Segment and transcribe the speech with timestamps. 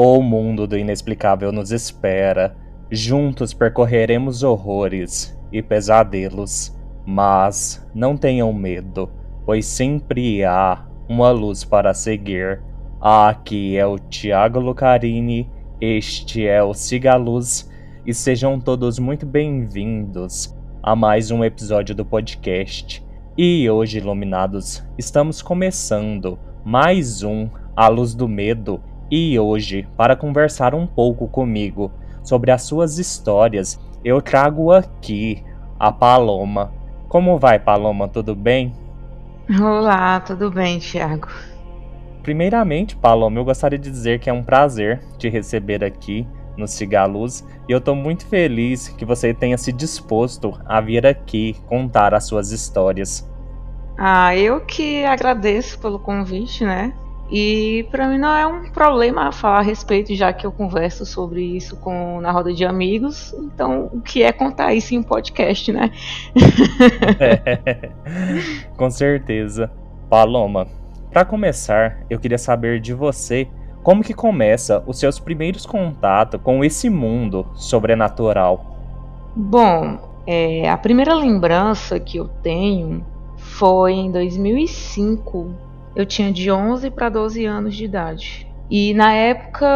[0.00, 2.54] O mundo do inexplicável nos espera.
[2.88, 6.72] Juntos percorreremos horrores e pesadelos.
[7.04, 9.10] Mas não tenham medo,
[9.44, 12.62] pois sempre há uma luz para seguir.
[13.00, 15.50] Aqui é o Tiago Lucarini,
[15.80, 17.68] este é o Siga Luz,
[18.06, 23.04] e sejam todos muito bem-vindos a mais um episódio do podcast.
[23.36, 28.80] E hoje, iluminados, estamos começando mais um A Luz do Medo
[29.10, 31.90] e hoje, para conversar um pouco comigo
[32.22, 35.42] sobre as suas histórias, eu trago aqui
[35.78, 36.72] a Paloma.
[37.08, 38.06] Como vai, Paloma?
[38.06, 38.74] Tudo bem?
[39.58, 41.28] Olá, tudo bem, Thiago?
[42.22, 46.28] Primeiramente, Paloma, eu gostaria de dizer que é um prazer te receber aqui
[46.58, 51.56] no Cigaluz e eu estou muito feliz que você tenha se disposto a vir aqui
[51.66, 53.26] contar as suas histórias.
[53.96, 56.92] Ah, eu que agradeço pelo convite, né?
[57.30, 61.42] E para mim não é um problema falar a respeito, já que eu converso sobre
[61.42, 63.34] isso com na roda de amigos.
[63.34, 65.90] Então, o que é contar isso em um podcast, né?
[67.20, 67.90] é,
[68.76, 69.70] com certeza.
[70.08, 70.66] Paloma,
[71.12, 73.46] para começar, eu queria saber de você
[73.82, 78.64] como que começa os seus primeiros contatos com esse mundo sobrenatural.
[79.36, 83.04] Bom, é, a primeira lembrança que eu tenho
[83.36, 85.67] foi em 2005
[85.98, 88.46] eu tinha de 11 para 12 anos de idade.
[88.70, 89.66] E na época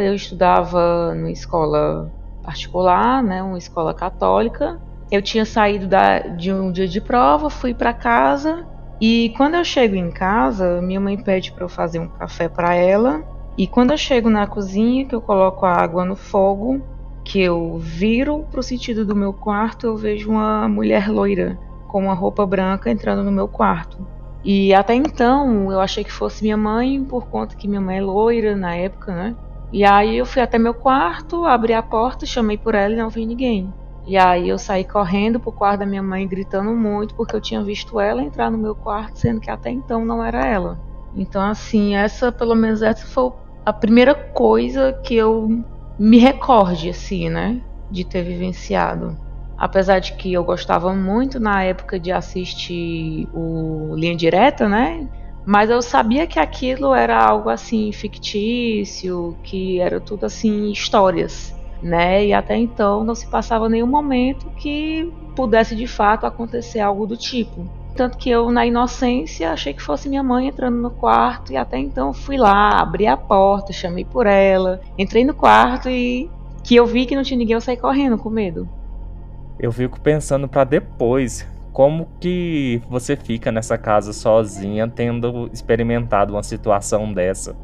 [0.00, 4.78] eu estudava numa escola particular, né, uma escola católica.
[5.10, 8.64] Eu tinha saído da, de um dia de prova, fui para casa
[9.00, 12.74] e quando eu chego em casa, minha mãe pede para eu fazer um café para
[12.74, 13.24] ela.
[13.58, 16.80] E quando eu chego na cozinha, que eu coloco a água no fogo,
[17.24, 22.04] que eu viro para o sentido do meu quarto, eu vejo uma mulher loira com
[22.04, 24.15] uma roupa branca entrando no meu quarto.
[24.48, 28.00] E até então eu achei que fosse minha mãe, por conta que minha mãe é
[28.00, 29.36] loira na época, né?
[29.72, 33.10] E aí eu fui até meu quarto, abri a porta, chamei por ela e não
[33.10, 33.74] vi ninguém.
[34.06, 37.60] E aí eu saí correndo pro quarto da minha mãe gritando muito porque eu tinha
[37.64, 40.78] visto ela entrar no meu quarto, sendo que até então não era ela.
[41.16, 43.32] Então assim, essa pelo menos essa foi
[43.64, 45.48] a primeira coisa que eu
[45.98, 47.60] me recorde assim, né,
[47.90, 49.18] de ter vivenciado
[49.58, 55.08] apesar de que eu gostava muito na época de assistir o Linha Direta, né?
[55.44, 62.26] Mas eu sabia que aquilo era algo assim fictício, que era tudo assim histórias, né?
[62.26, 67.16] E até então não se passava nenhum momento que pudesse de fato acontecer algo do
[67.16, 67.68] tipo.
[67.94, 71.78] Tanto que eu, na inocência, achei que fosse minha mãe entrando no quarto e até
[71.78, 76.28] então fui lá, abri a porta, chamei por ela, entrei no quarto e
[76.62, 78.68] que eu vi que não tinha ninguém, eu saí correndo com medo
[79.58, 86.42] eu fico pensando para depois como que você fica nessa casa sozinha tendo experimentado uma
[86.42, 87.54] situação dessa.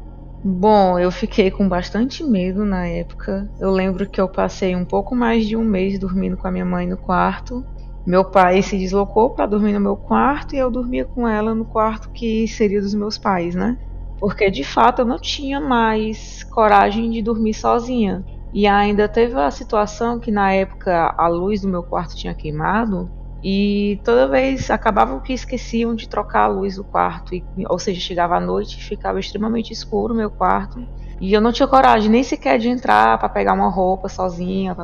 [0.43, 3.49] Bom, eu fiquei com bastante medo na época.
[3.59, 6.65] Eu lembro que eu passei um pouco mais de um mês dormindo com a minha
[6.65, 7.65] mãe no quarto.
[8.05, 11.63] Meu pai se deslocou para dormir no meu quarto e eu dormia com ela no
[11.63, 13.77] quarto que seria dos meus pais, né?
[14.19, 18.23] Porque de fato eu não tinha mais coragem de dormir sozinha.
[18.53, 23.09] E ainda teve a situação que na época a luz do meu quarto tinha queimado
[23.43, 27.99] e toda vez acabavam que esqueciam de trocar a luz do quarto, e, ou seja,
[27.99, 30.79] chegava à noite e ficava extremamente escuro o meu quarto.
[31.19, 34.75] E eu não tinha coragem nem sequer de entrar para pegar uma roupa sozinha,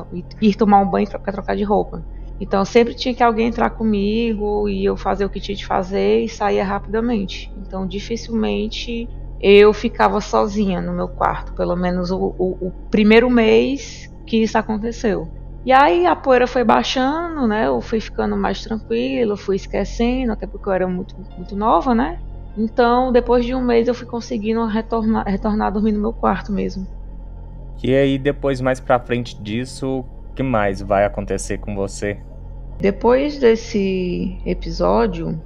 [0.42, 2.04] ir tomar um banho para trocar de roupa.
[2.40, 6.24] Então sempre tinha que alguém entrar comigo e eu fazer o que tinha de fazer
[6.24, 7.52] e sair rapidamente.
[7.56, 9.08] Então dificilmente
[9.40, 14.58] eu ficava sozinha no meu quarto, pelo menos o, o, o, primeiro mês que isso
[14.58, 15.28] aconteceu.
[15.64, 17.66] E aí a poeira foi baixando, né?
[17.66, 22.18] Eu fui ficando mais tranquila, fui esquecendo, até porque eu era muito, muito nova, né?
[22.56, 26.52] Então, depois de um mês, eu fui conseguindo retornar, retornar a dormir no meu quarto
[26.52, 26.86] mesmo.
[27.82, 32.18] E aí, depois, mais pra frente disso, o que mais vai acontecer com você?
[32.78, 35.40] Depois desse episódio,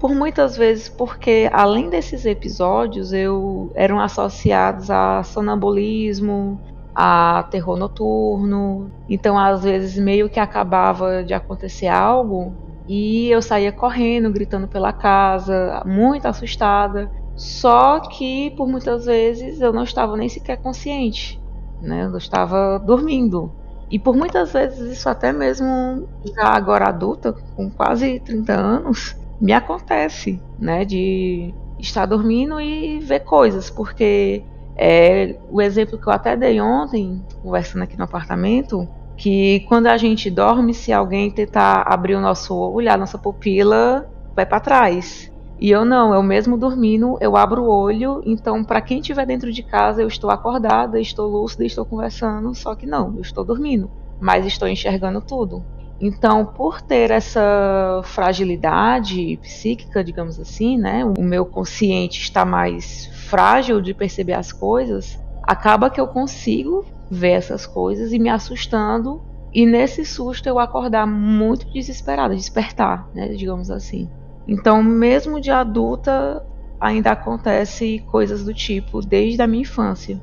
[0.00, 6.58] por muitas vezes porque além desses episódios eu eram associados a sonambulismo,
[6.94, 8.90] a terror noturno.
[9.08, 12.56] Então às vezes meio que acabava de acontecer algo
[12.88, 17.10] e eu saía correndo, gritando pela casa, muito assustada.
[17.36, 21.38] Só que por muitas vezes eu não estava nem sequer consciente,
[21.80, 22.04] né?
[22.06, 23.52] Eu estava dormindo.
[23.90, 29.52] E por muitas vezes isso até mesmo já agora adulta, com quase 30 anos, me
[29.52, 34.44] acontece, né, de estar dormindo e ver coisas, porque
[34.76, 39.96] é, o exemplo que eu até dei ontem, conversando aqui no apartamento, que quando a
[39.96, 45.30] gente dorme, se alguém tentar abrir o nosso olho, a nossa pupila vai para trás.
[45.58, 49.52] E eu não, eu mesmo dormindo, eu abro o olho, então para quem estiver dentro
[49.52, 53.90] de casa, eu estou acordada, estou lúcida, estou conversando, só que não, eu estou dormindo,
[54.18, 55.62] mas estou enxergando tudo.
[56.00, 63.82] Então, por ter essa fragilidade psíquica, digamos assim, né, o meu consciente está mais frágil
[63.82, 69.20] de perceber as coisas, acaba que eu consigo ver essas coisas e me assustando
[69.52, 74.08] e nesse susto eu acordar muito desesperada, despertar, né, digamos assim.
[74.48, 76.44] Então, mesmo de adulta,
[76.80, 80.18] ainda acontece coisas do tipo desde a minha infância.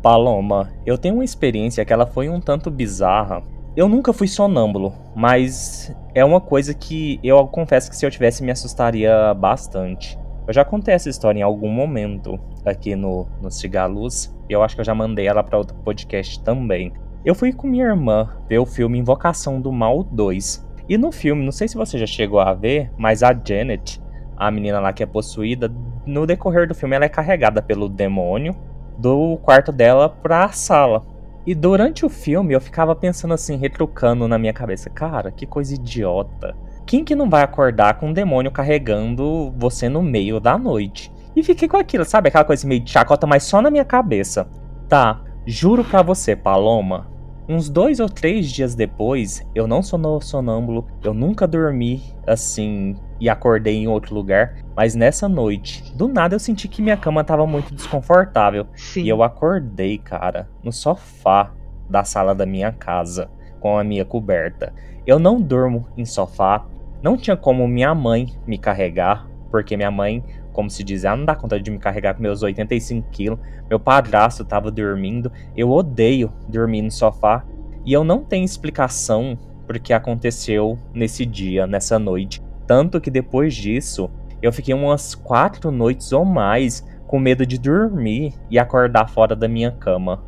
[0.00, 3.42] Paloma, eu tenho uma experiência que ela foi um tanto bizarra.
[3.74, 8.44] Eu nunca fui sonâmbulo, mas é uma coisa que eu confesso que se eu tivesse
[8.44, 10.18] me assustaria bastante.
[10.46, 14.34] Eu já contei essa história em algum momento aqui no, no Cigaluz.
[14.46, 16.92] Eu acho que eu já mandei ela para outro podcast também.
[17.24, 20.68] Eu fui com minha irmã ver o filme Invocação do Mal 2.
[20.86, 24.02] E no filme, não sei se você já chegou a ver, mas a Janet,
[24.36, 25.72] a menina lá que é possuída,
[26.04, 28.54] no decorrer do filme ela é carregada pelo demônio
[28.98, 31.11] do quarto dela pra sala.
[31.44, 35.74] E durante o filme eu ficava pensando assim, retrucando na minha cabeça, cara, que coisa
[35.74, 36.54] idiota.
[36.86, 41.12] Quem que não vai acordar com um demônio carregando você no meio da noite?
[41.34, 42.28] E fiquei com aquilo, sabe?
[42.28, 44.48] Aquela coisa meio de chacota, mas só na minha cabeça.
[44.88, 47.08] Tá, juro pra você, Paloma,
[47.48, 53.28] Uns dois ou três dias depois, eu não sou sonâmbulo, eu nunca dormi assim e
[53.28, 57.46] acordei em outro lugar, mas nessa noite, do nada eu senti que minha cama tava
[57.46, 58.66] muito desconfortável.
[58.74, 59.02] Sim.
[59.02, 61.52] E eu acordei, cara, no sofá
[61.90, 63.28] da sala da minha casa,
[63.58, 64.72] com a minha coberta.
[65.04, 66.64] Eu não durmo em sofá,
[67.02, 71.24] não tinha como minha mãe me carregar, porque minha mãe como se diz, ela não
[71.24, 73.38] dá conta de me carregar com meus 85 quilos.
[73.68, 75.32] Meu padrasto tava dormindo.
[75.56, 77.44] Eu odeio dormir no sofá.
[77.84, 82.42] E eu não tenho explicação porque aconteceu nesse dia, nessa noite.
[82.66, 84.10] Tanto que depois disso,
[84.40, 89.48] eu fiquei umas quatro noites ou mais com medo de dormir e acordar fora da
[89.48, 90.22] minha cama.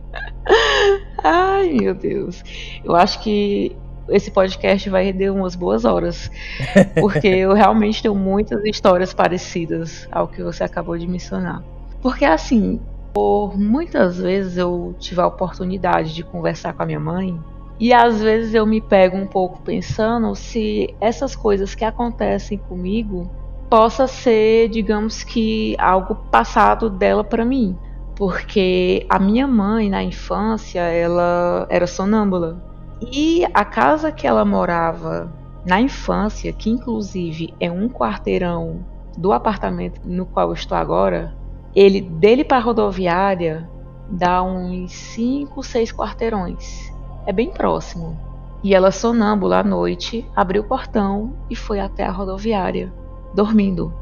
[1.23, 2.43] Ai, meu Deus.
[2.85, 3.77] Eu acho que
[4.09, 6.31] esse podcast vai render umas boas horas.
[7.01, 11.63] Porque eu realmente tenho muitas histórias parecidas ao que você acabou de mencionar.
[12.03, 12.81] Porque assim,
[13.13, 17.39] por muitas vezes eu tive a oportunidade de conversar com a minha mãe.
[17.79, 23.31] E às vezes eu me pego um pouco pensando se essas coisas que acontecem comigo
[23.69, 27.77] possa ser, digamos que, algo passado dela para mim.
[28.15, 32.74] Porque a minha mãe na infância, ela era sonâmbula.
[33.01, 35.33] E a casa que ela morava
[35.67, 38.85] na infância, que inclusive é um quarteirão
[39.17, 41.35] do apartamento no qual eu estou agora,
[41.75, 43.69] ele dele para a rodoviária
[44.09, 46.93] dá uns 5, 6 quarteirões.
[47.27, 48.19] É bem próximo.
[48.63, 52.93] E ela sonâmbula à noite, abriu o portão e foi até a rodoviária,
[53.35, 53.93] dormindo.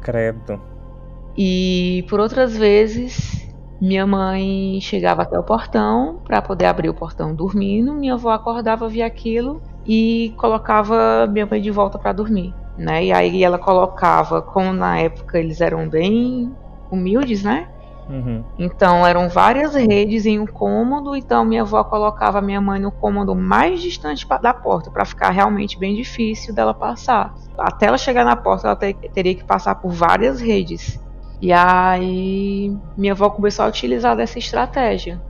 [0.00, 0.60] Credo.
[1.36, 3.43] E por outras vezes
[3.84, 7.92] minha mãe chegava até o portão para poder abrir o portão dormindo.
[7.92, 13.04] Minha avó acordava, via aquilo e colocava minha mãe de volta para dormir, né?
[13.04, 16.50] E aí ela colocava, como na época eles eram bem
[16.90, 17.68] humildes, né?
[18.08, 18.42] Uhum.
[18.58, 23.34] Então eram várias redes em um cômodo, então minha avó colocava minha mãe no cômodo
[23.34, 27.34] mais distante da porta para ficar realmente bem difícil dela passar.
[27.58, 31.03] Até ela chegar na porta, ela ter, teria que passar por várias redes.
[31.40, 35.20] E aí minha avó começou a utilizar dessa estratégia.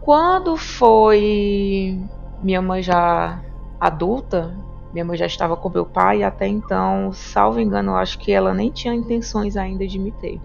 [0.00, 1.98] Quando foi
[2.42, 3.40] minha mãe já
[3.80, 4.54] adulta,
[4.92, 8.32] minha mãe já estava com meu pai e até então, salvo engano, eu acho que
[8.32, 10.40] ela nem tinha intenções ainda de me ter.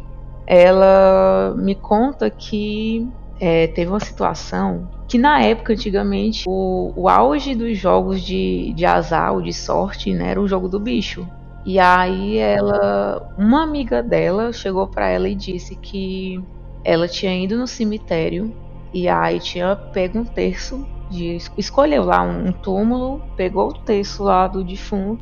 [0.46, 3.08] Ela me conta que
[3.40, 8.86] é, teve uma situação que na época, antigamente, o, o auge dos jogos de, de
[8.86, 11.26] azar ou de sorte né, era o jogo do bicho.
[11.68, 16.42] E aí ela, uma amiga dela chegou para ela e disse que
[16.82, 18.56] ela tinha ido no cemitério
[18.94, 24.48] e aí tinha pego um terço de escolheu lá um, túmulo, pegou o terço lá
[24.48, 25.22] do defunto,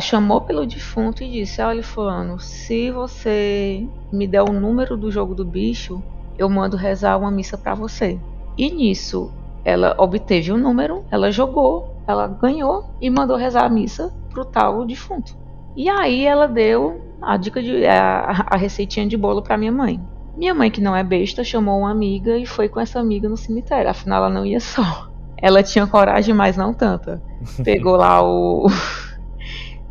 [0.00, 5.34] chamou pelo defunto e disse: "Olha, fulano, se você me der o número do jogo
[5.34, 6.00] do bicho,
[6.38, 8.20] eu mando rezar uma missa para você".
[8.56, 9.32] E nisso,
[9.64, 14.44] ela obteve o um número, ela jogou, ela ganhou e mandou rezar a missa pro
[14.44, 15.42] tal defunto.
[15.76, 20.00] E aí ela deu a dica de a, a receitinha de bolo para minha mãe.
[20.36, 23.36] Minha mãe, que não é besta, chamou uma amiga e foi com essa amiga no
[23.36, 23.90] cemitério.
[23.90, 25.08] Afinal, ela não ia só.
[25.36, 27.22] Ela tinha coragem, mas não tanta.
[27.62, 28.66] Pegou lá o.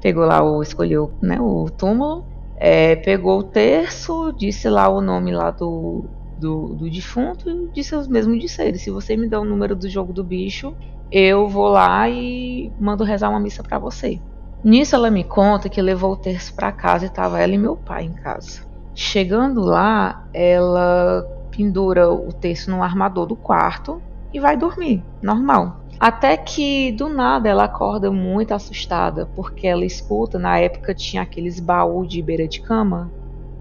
[0.02, 0.62] pegou lá o.
[0.62, 2.26] Escolheu né, o túmulo.
[2.58, 6.06] É, pegou o terço, disse lá o nome lá do,
[6.40, 8.78] do, do defunto e disse os mesmos disseram.
[8.78, 10.74] Se você me der o número do jogo do bicho,
[11.12, 14.20] eu vou lá e mando rezar uma missa para você.
[14.64, 17.76] Nisso ela me conta que levou o terço para casa e estava ela e meu
[17.76, 18.62] pai em casa.
[18.96, 24.02] Chegando lá, ela pendura o terço no armador do quarto
[24.34, 25.82] e vai dormir, normal.
[26.00, 31.60] Até que do nada ela acorda muito assustada, porque ela escuta, na época tinha aqueles
[31.60, 33.12] baús de beira de cama,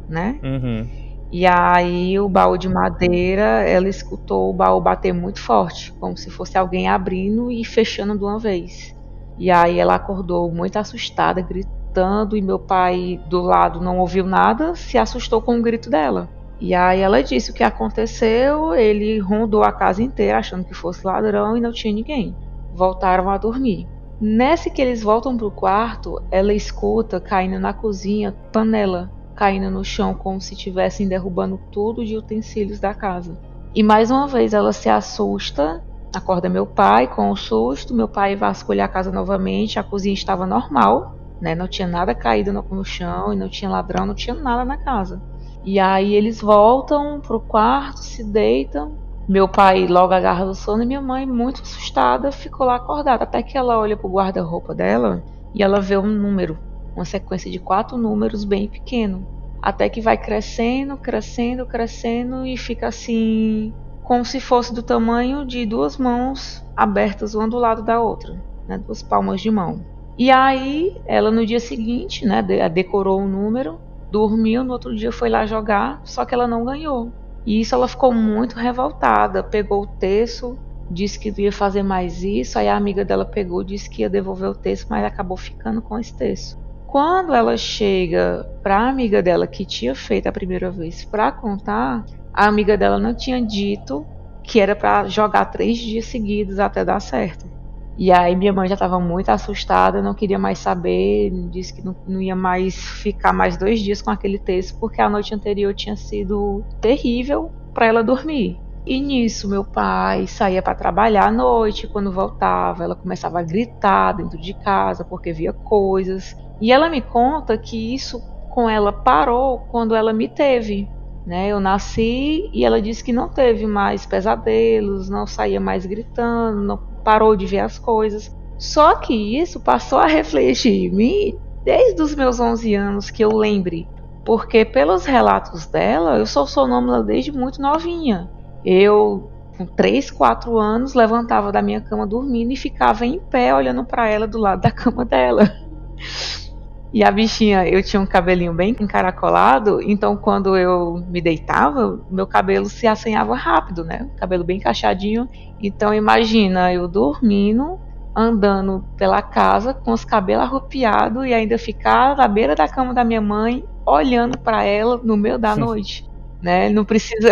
[0.08, 0.38] né?
[0.42, 0.88] Uhum.
[1.30, 6.30] E aí o baú de madeira, ela escutou o baú bater muito forte, como se
[6.30, 8.94] fosse alguém abrindo e fechando de uma vez.
[9.38, 14.74] E aí ela acordou muito assustada, gritando, e meu pai do lado não ouviu nada,
[14.74, 16.28] se assustou com o grito dela.
[16.60, 21.06] E aí ela disse o que aconteceu, ele rondou a casa inteira achando que fosse
[21.06, 22.36] ladrão e não tinha ninguém.
[22.74, 23.86] Voltaram a dormir.
[24.20, 30.14] Nesse que eles voltam pro quarto, ela escuta caindo na cozinha panela caindo no chão
[30.14, 33.36] como se estivessem derrubando tudo de utensílios da casa.
[33.74, 38.36] E mais uma vez ela se assusta, acorda meu pai com o susto, meu pai
[38.36, 41.54] vasculha a casa novamente, a cozinha estava normal, né?
[41.54, 44.76] Não tinha nada caído no, no chão e não tinha ladrão, não tinha nada na
[44.76, 45.22] casa.
[45.64, 48.96] E aí eles voltam pro quarto, se deitam.
[49.28, 53.22] Meu pai logo agarra do sono e minha mãe, muito assustada, ficou lá acordada.
[53.22, 55.22] Até que ela olha pro guarda-roupa dela
[55.54, 56.58] e ela vê um número,
[56.94, 59.26] uma sequência de quatro números bem pequeno.
[59.62, 63.72] Até que vai crescendo, crescendo, crescendo e fica assim,
[64.12, 68.38] como se fosse do tamanho de duas mãos abertas uma do lado da outra,
[68.68, 68.76] né?
[68.76, 69.82] duas palmas de mão.
[70.18, 75.30] E aí, ela no dia seguinte, né, decorou o número dormiu, no outro dia foi
[75.30, 77.10] lá jogar, só que ela não ganhou.
[77.46, 80.58] E isso ela ficou muito revoltada, pegou o terço,
[80.90, 84.50] disse que ia fazer mais isso, aí a amiga dela pegou, disse que ia devolver
[84.50, 86.60] o terço, mas acabou ficando com esse terço.
[86.86, 92.04] Quando ela chega para a amiga dela que tinha feito a primeira vez para contar,
[92.32, 94.06] a amiga dela não tinha dito
[94.42, 97.50] que era para jogar três dias seguidos até dar certo.
[97.96, 101.94] E aí minha mãe já estava muito assustada, não queria mais saber, disse que não,
[102.06, 105.94] não, ia mais ficar mais dois dias com aquele texto, porque a noite anterior tinha
[105.94, 108.58] sido terrível para ela dormir.
[108.84, 114.12] E nisso meu pai saía para trabalhar à noite, quando voltava, ela começava a gritar
[114.12, 116.34] dentro de casa porque via coisas.
[116.60, 118.20] E ela me conta que isso
[118.50, 120.88] com ela parou quando ela me teve.
[121.26, 121.48] Né?
[121.48, 126.78] Eu nasci e ela disse que não teve mais pesadelos, não saía mais gritando, não
[127.04, 128.34] parou de ver as coisas.
[128.58, 133.30] Só que isso passou a refletir em mim desde os meus 11 anos que eu
[133.30, 133.88] lembre,
[134.24, 138.30] porque pelos relatos dela, eu sou sonâmbula desde muito novinha.
[138.64, 143.84] Eu com 3, 4 anos levantava da minha cama dormindo e ficava em pé olhando
[143.84, 145.52] para ela do lado da cama dela.
[146.92, 152.26] E a bichinha, eu tinha um cabelinho bem encaracolado, então quando eu me deitava, meu
[152.26, 154.10] cabelo se assanhava rápido, né?
[154.18, 155.26] Cabelo bem encaixadinho.
[155.62, 157.80] Então imagina eu dormindo,
[158.14, 163.02] andando pela casa com os cabelos arrupiados e ainda ficar na beira da cama da
[163.02, 166.11] minha mãe, olhando para ela no meio da noite
[166.42, 166.68] né?
[166.68, 167.30] Não precisa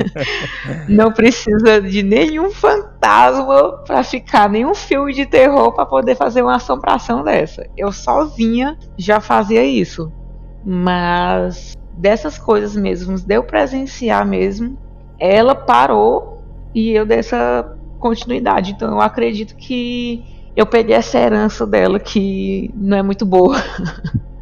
[0.88, 6.56] não precisa de nenhum fantasma para ficar nenhum filme de terror para poder fazer uma
[6.56, 7.68] assombração dessa.
[7.76, 10.10] Eu sozinha já fazia isso.
[10.64, 14.78] Mas dessas coisas mesmo, deu presenciar mesmo,
[15.20, 16.42] ela parou
[16.74, 18.72] e eu dessa continuidade.
[18.72, 20.24] Então eu acredito que
[20.56, 23.56] eu peguei essa herança dela que não é muito boa.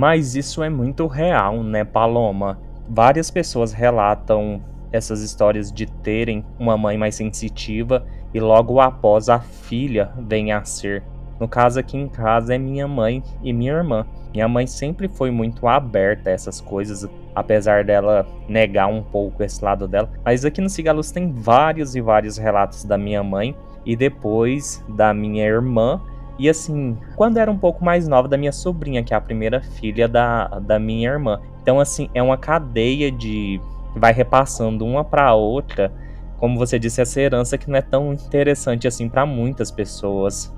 [0.00, 2.58] Mas isso é muito real, né, Paloma?
[2.88, 9.40] Várias pessoas relatam essas histórias de terem uma mãe mais sensitiva e logo após a
[9.40, 11.02] filha vem a ser.
[11.38, 14.06] No caso aqui em casa é minha mãe e minha irmã.
[14.32, 19.62] Minha mãe sempre foi muito aberta a essas coisas, apesar dela negar um pouco esse
[19.62, 20.10] lado dela.
[20.24, 23.54] Mas aqui no Cigalos tem vários e vários relatos da minha mãe
[23.84, 26.00] e depois da minha irmã
[26.40, 29.60] e assim, quando era um pouco mais nova, da minha sobrinha, que é a primeira
[29.60, 31.38] filha da, da minha irmã.
[31.62, 33.60] Então, assim, é uma cadeia de.
[33.94, 35.92] vai repassando uma para outra.
[36.38, 40.50] Como você disse, essa herança que não é tão interessante assim para muitas pessoas.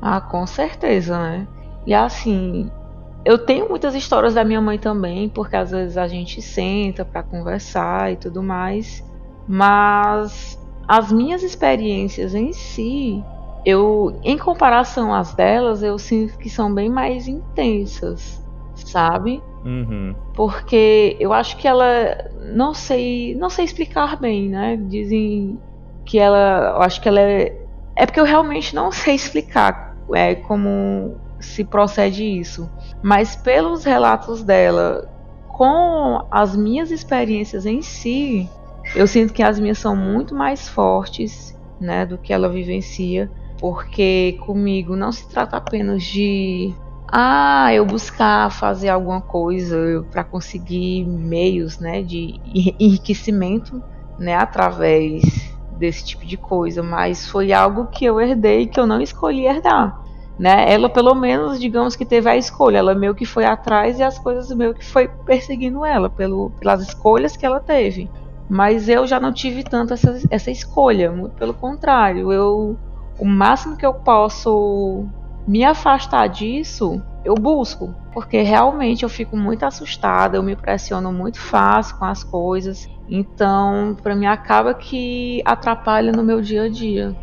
[0.00, 1.46] Ah, com certeza, né?
[1.86, 2.70] E assim,
[3.22, 7.22] eu tenho muitas histórias da minha mãe também, porque às vezes a gente senta para
[7.22, 9.04] conversar e tudo mais,
[9.46, 13.22] mas as minhas experiências em si
[13.64, 18.42] eu, em comparação às delas, eu sinto que são bem mais intensas,
[18.74, 19.42] sabe?
[19.64, 20.14] Uhum.
[20.34, 24.76] Porque eu acho que ela não sei, não sei explicar bem, né?
[24.76, 25.60] Dizem
[26.04, 27.56] que ela, eu acho que ela é,
[27.94, 32.70] é porque eu realmente não sei explicar é, como se procede isso,
[33.02, 35.08] mas pelos relatos dela,
[35.48, 38.48] com as minhas experiências em si,
[38.94, 43.30] eu sinto que as minhas são muito mais fortes, né, do que ela vivencia
[43.62, 46.74] porque comigo não se trata apenas de
[47.06, 52.40] ah, eu buscar fazer alguma coisa para conseguir meios, né, de
[52.80, 53.80] enriquecimento,
[54.18, 55.22] né, através
[55.78, 59.96] desse tipo de coisa, mas foi algo que eu herdei que eu não escolhi herdar,
[60.36, 60.64] né?
[60.68, 64.18] Ela pelo menos, digamos que teve a escolha, ela meio que foi atrás e as
[64.18, 68.10] coisas meio que foi perseguindo ela pelo, pelas escolhas que ela teve.
[68.50, 72.76] Mas eu já não tive tanto essa, essa escolha, muito pelo contrário, eu
[73.22, 75.06] o máximo que eu posso
[75.46, 81.40] me afastar disso, eu busco, porque realmente eu fico muito assustada, eu me pressiono muito
[81.40, 87.16] fácil com as coisas, então para mim acaba que atrapalha no meu dia a dia.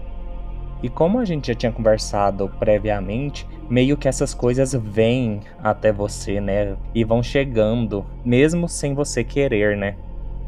[0.82, 6.40] E como a gente já tinha conversado previamente, meio que essas coisas vêm até você,
[6.40, 6.78] né?
[6.96, 9.98] E vão chegando, mesmo sem você querer, né?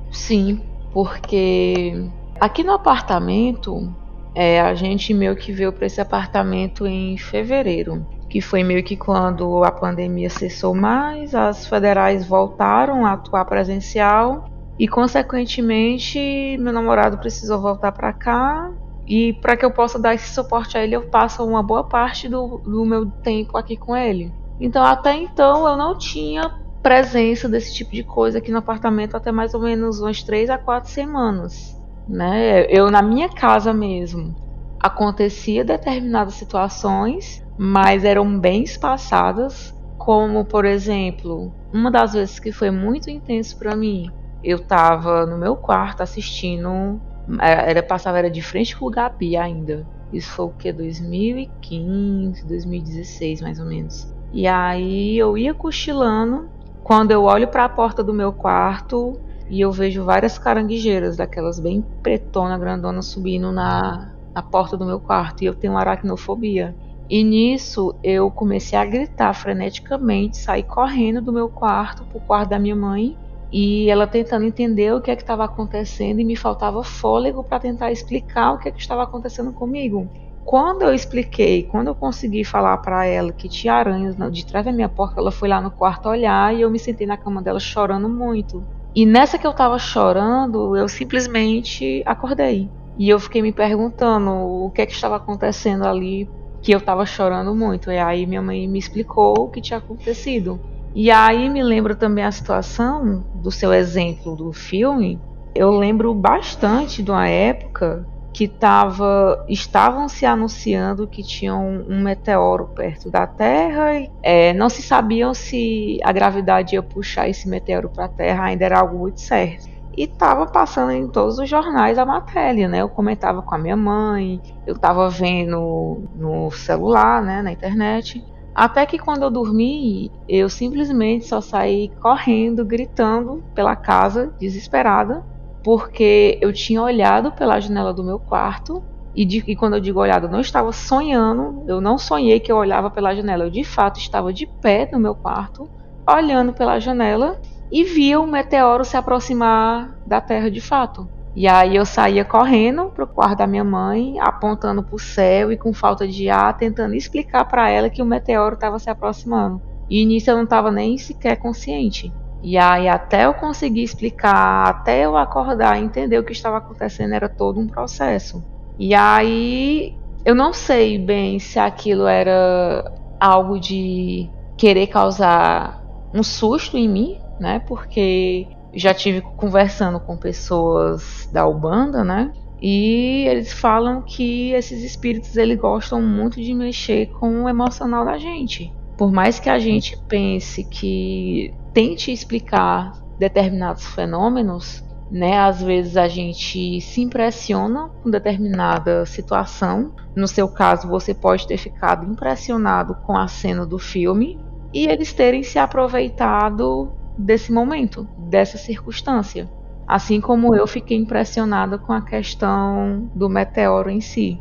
[0.09, 0.61] Sim,
[0.93, 3.93] porque aqui no apartamento
[4.33, 8.95] é, a gente meio que veio para esse apartamento em fevereiro, que foi meio que
[8.95, 14.45] quando a pandemia cessou mais, as federais voltaram a atuar presencial
[14.79, 18.71] e, consequentemente, meu namorado precisou voltar para cá.
[19.05, 22.29] E para que eu possa dar esse suporte a ele, eu passo uma boa parte
[22.29, 24.31] do, do meu tempo aqui com ele.
[24.59, 29.31] Então, até então, eu não tinha presença desse tipo de coisa aqui no apartamento até
[29.31, 31.80] mais ou menos umas 3 a 4 semanas
[32.11, 32.65] né?
[32.69, 34.35] Eu na minha casa mesmo
[34.79, 42.71] acontecia determinadas situações, mas eram bem espaçadas, como por exemplo, uma das vezes que foi
[42.71, 44.05] muito intenso para mim,
[44.43, 46.99] eu estava no meu quarto assistindo,
[47.39, 49.87] era passava era de frente com o Gabi ainda.
[50.11, 54.11] Isso foi o que 2015, 2016 mais ou menos.
[54.33, 56.49] E aí eu ia cochilando,
[56.83, 59.13] quando eu olho para a porta do meu quarto,
[59.51, 64.97] e eu vejo várias caranguejeiras, daquelas bem pretona, grandona, subindo na, na porta do meu
[64.97, 65.43] quarto.
[65.43, 66.73] E eu tenho aracnofobia.
[67.09, 72.59] E nisso eu comecei a gritar freneticamente, saí correndo do meu quarto pro quarto da
[72.59, 73.17] minha mãe
[73.51, 77.59] e ela tentando entender o que é que estava acontecendo e me faltava fôlego para
[77.59, 80.09] tentar explicar o que é que estava acontecendo comigo.
[80.45, 84.71] Quando eu expliquei, quando eu consegui falar para ela que tinha aranhas de trás da
[84.71, 87.59] minha porta, ela foi lá no quarto olhar e eu me sentei na cama dela
[87.59, 88.65] chorando muito.
[88.93, 92.69] E nessa que eu tava chorando, eu simplesmente acordei.
[92.97, 96.27] E eu fiquei me perguntando o que é que estava acontecendo ali,
[96.61, 97.91] que eu tava chorando muito.
[97.91, 100.59] E aí minha mãe me explicou o que tinha acontecido.
[100.93, 105.19] E aí me lembro também a situação do seu exemplo do filme.
[105.55, 112.67] Eu lembro bastante de uma época que tava, estavam se anunciando que tinham um meteoro
[112.67, 113.95] perto da Terra.
[113.99, 118.45] E, é, não se sabiam se a gravidade ia puxar esse meteoro para a Terra,
[118.45, 119.69] ainda era algo muito certo.
[119.97, 122.81] E estava passando em todos os jornais a matéria, né?
[122.81, 128.23] Eu comentava com a minha mãe, eu estava vendo no celular, né, na internet.
[128.55, 135.23] Até que quando eu dormi, eu simplesmente só saí correndo, gritando pela casa, desesperada,
[135.63, 138.81] porque eu tinha olhado pela janela do meu quarto
[139.15, 142.51] e, de, e, quando eu digo olhado, eu não estava sonhando, eu não sonhei que
[142.51, 145.69] eu olhava pela janela, eu de fato estava de pé no meu quarto,
[146.09, 147.37] olhando pela janela
[147.71, 151.07] e via um meteoro se aproximar da Terra de fato.
[151.33, 155.51] E aí eu saía correndo para o quarto da minha mãe, apontando para o céu
[155.51, 159.61] e com falta de ar, tentando explicar para ela que o meteoro estava se aproximando.
[159.89, 162.11] E nisso eu não estava nem sequer consciente.
[162.41, 167.13] E aí, até eu conseguir explicar, até eu acordar e entender o que estava acontecendo,
[167.13, 168.43] era todo um processo.
[168.79, 169.93] E aí,
[170.25, 172.83] eu não sei bem se aquilo era
[173.19, 174.27] algo de
[174.57, 175.79] querer causar
[176.13, 177.59] um susto em mim, né?
[177.67, 182.31] Porque já tive conversando com pessoas da Ubanda, né?
[182.61, 188.17] E eles falam que esses espíritos eles gostam muito de mexer com o emocional da
[188.17, 188.71] gente.
[189.01, 195.39] Por mais que a gente pense que tente explicar determinados fenômenos, né?
[195.39, 199.91] Às vezes a gente se impressiona com determinada situação.
[200.15, 204.39] No seu caso, você pode ter ficado impressionado com a cena do filme
[204.71, 209.49] e eles terem se aproveitado desse momento, dessa circunstância.
[209.87, 214.39] Assim como eu fiquei impressionada com a questão do meteoro em si.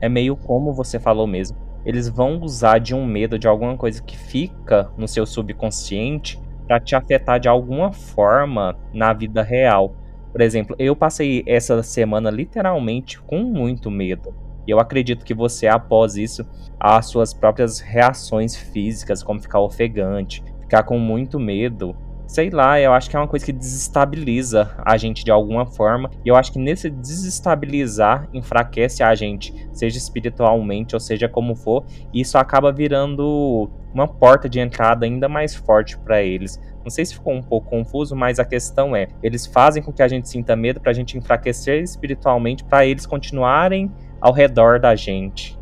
[0.00, 4.02] É meio como você falou mesmo eles vão usar de um medo de alguma coisa
[4.02, 9.94] que fica no seu subconsciente para te afetar de alguma forma na vida real.
[10.30, 14.34] Por exemplo, eu passei essa semana literalmente com muito medo.
[14.66, 16.46] E eu acredito que você, após isso,
[16.78, 21.96] as suas próprias reações físicas, como ficar ofegante, ficar com muito medo,
[22.30, 26.08] sei lá, eu acho que é uma coisa que desestabiliza a gente de alguma forma.
[26.24, 31.84] E eu acho que nesse desestabilizar enfraquece a gente, seja espiritualmente ou seja como for,
[32.14, 36.60] e isso acaba virando uma porta de entrada ainda mais forte para eles.
[36.84, 40.00] Não sei se ficou um pouco confuso, mas a questão é, eles fazem com que
[40.00, 43.90] a gente sinta medo para a gente enfraquecer espiritualmente, para eles continuarem
[44.20, 45.58] ao redor da gente.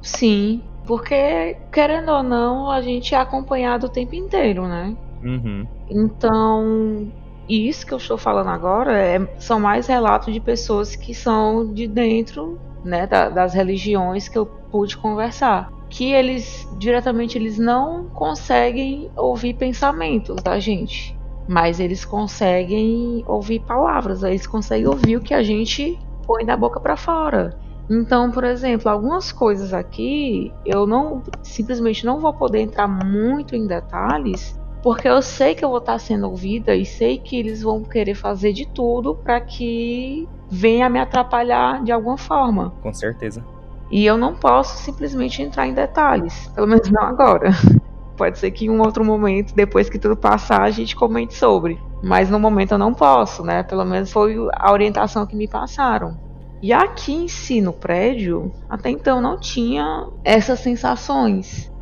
[0.00, 4.96] Sim, porque querendo ou não, a gente é acompanhado o tempo inteiro, né?
[5.22, 5.66] Uhum.
[5.90, 7.10] Então,
[7.48, 11.86] isso que eu estou falando agora é, são mais relatos de pessoas que são de
[11.86, 15.70] dentro né, da, das religiões que eu pude conversar.
[15.88, 24.22] Que eles diretamente eles não conseguem ouvir pensamentos da gente, mas eles conseguem ouvir palavras,
[24.22, 27.58] eles conseguem ouvir o que a gente põe da boca para fora.
[27.90, 33.66] Então, por exemplo, algumas coisas aqui eu não simplesmente não vou poder entrar muito em
[33.66, 37.82] detalhes, porque eu sei que eu vou estar sendo ouvida e sei que eles vão
[37.82, 42.72] querer fazer de tudo para que venha me atrapalhar de alguma forma.
[42.82, 43.44] Com certeza.
[43.90, 47.50] E eu não posso simplesmente entrar em detalhes, pelo menos não agora.
[48.16, 51.78] Pode ser que em um outro momento, depois que tudo passar, a gente comente sobre.
[52.02, 53.62] Mas no momento eu não posso, né?
[53.62, 56.18] Pelo menos foi a orientação que me passaram.
[56.60, 61.72] E aqui em si no prédio, até então não tinha essas sensações.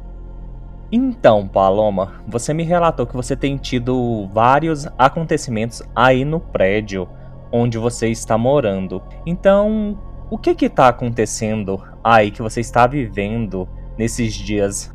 [0.99, 7.07] Então, Paloma, você me relatou que você tem tido vários acontecimentos aí no prédio
[7.53, 9.03] onde você está morando.
[9.27, 9.99] Então,
[10.31, 14.91] o que que tá acontecendo aí que você está vivendo nesses dias?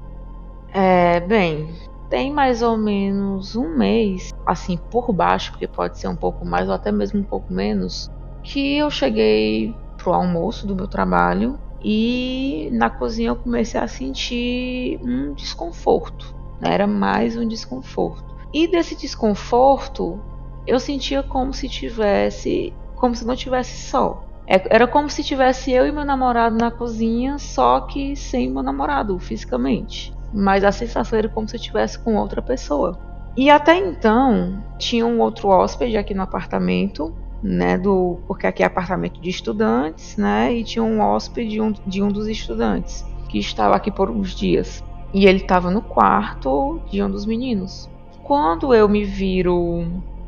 [0.73, 1.69] É, bem,
[2.09, 6.67] tem mais ou menos um mês, assim por baixo, porque pode ser um pouco mais
[6.67, 8.09] ou até mesmo um pouco menos,
[8.41, 14.99] que eu cheguei pro almoço do meu trabalho e na cozinha eu comecei a sentir
[15.03, 16.35] um desconforto.
[16.59, 16.73] Né?
[16.73, 18.23] Era mais um desconforto.
[18.53, 20.19] E desse desconforto
[20.67, 24.23] eu sentia como se tivesse, como se não tivesse sol.
[24.47, 28.61] É, era como se tivesse eu e meu namorado na cozinha, só que sem meu
[28.61, 30.13] namorado fisicamente.
[30.33, 32.99] Mas a sensação era como se eu estivesse com outra pessoa.
[33.35, 38.65] E até então tinha um outro hóspede aqui no apartamento né, do porque aqui é
[38.65, 43.39] apartamento de estudantes, né, e tinha um hóspede de um, de um dos estudantes que
[43.39, 47.89] estava aqui por uns dias e ele estava no quarto de um dos meninos.
[48.23, 49.85] Quando eu me viro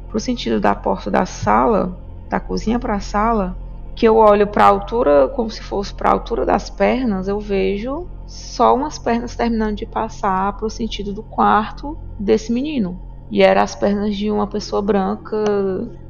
[0.10, 1.98] pro sentido da porta da sala,
[2.30, 3.58] da cozinha para a sala,
[3.96, 7.40] que eu olho para a altura como se fosse para a altura das pernas, eu
[7.40, 13.00] vejo só umas pernas terminando de passar para o sentido do quarto desse menino.
[13.34, 15.36] E eram as pernas de uma pessoa branca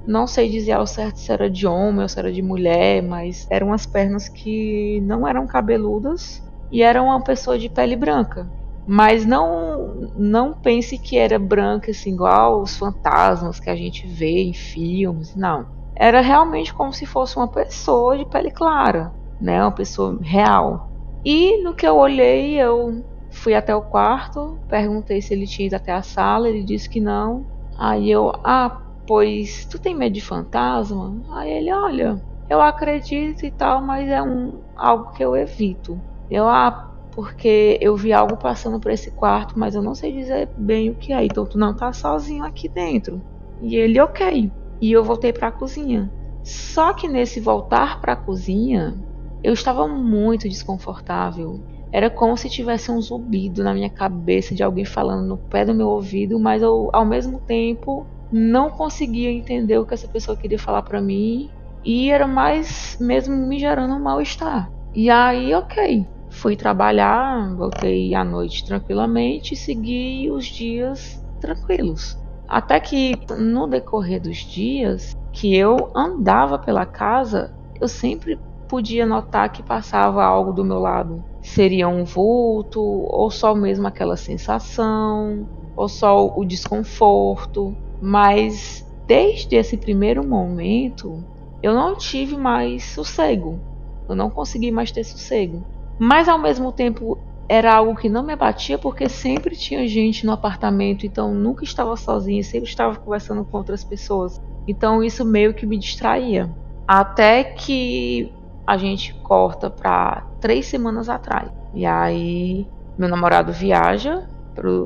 [0.06, 3.46] não sei dizer ao certo se era de homem ou se era de mulher, mas
[3.50, 8.46] eram as pernas que não eram cabeludas e era uma pessoa de pele branca.
[8.86, 14.42] Mas não não pense que era branca assim igual os fantasmas que a gente vê
[14.44, 15.66] em filmes, não.
[15.98, 20.90] Era realmente como se fosse uma pessoa de pele clara, né, uma pessoa real.
[21.24, 22.92] E no que eu olhei, eu
[23.34, 27.02] fui até o quarto, perguntei se ele tinha ido até a sala, ele disse que
[27.02, 27.46] não.
[27.78, 28.70] Aí eu, ah,
[29.08, 31.22] pois tu tem medo de fantasma?
[31.36, 36.02] Aí ele, olha, eu acredito e tal, mas é um algo que eu evito.
[36.30, 36.72] Eu, ah,
[37.12, 40.96] porque eu vi algo passando por esse quarto, mas eu não sei dizer bem o
[40.96, 43.24] que é, então tu não tá sozinho aqui dentro.
[43.60, 44.52] E ele, ok.
[44.82, 46.12] E eu voltei para a cozinha.
[46.44, 48.96] Só que nesse voltar para a cozinha,
[49.42, 51.64] eu estava muito desconfortável.
[51.94, 55.76] Era como se tivesse um zumbido na minha cabeça de alguém falando no pé do
[55.76, 60.58] meu ouvido, mas eu, ao mesmo tempo não conseguia entender o que essa pessoa queria
[60.58, 61.50] falar para mim
[61.86, 64.68] e era mais mesmo me gerando um mal-estar.
[64.92, 71.00] E aí, ok, fui trabalhar, voltei à noite tranquilamente e segui os dias
[71.40, 72.16] tranquilos.
[72.48, 79.52] Até que no decorrer dos dias que eu andava pela casa, eu sempre podia notar
[79.52, 81.24] que passava algo do meu lado.
[81.44, 87.76] Seria um vulto, ou só mesmo aquela sensação, ou só o desconforto.
[88.02, 91.24] Mas desde esse primeiro momento,
[91.62, 93.60] eu não tive mais sossego.
[94.08, 95.64] Eu não consegui mais ter sossego.
[96.00, 100.32] Mas ao mesmo tempo era algo que não me abatia porque sempre tinha gente no
[100.32, 104.40] apartamento, então nunca estava sozinha, sempre estava conversando com outras pessoas.
[104.68, 106.50] Então isso meio que me distraía.
[106.88, 108.32] Até que
[108.66, 111.50] a gente corta para três semanas atrás.
[111.74, 114.28] E aí meu namorado viaja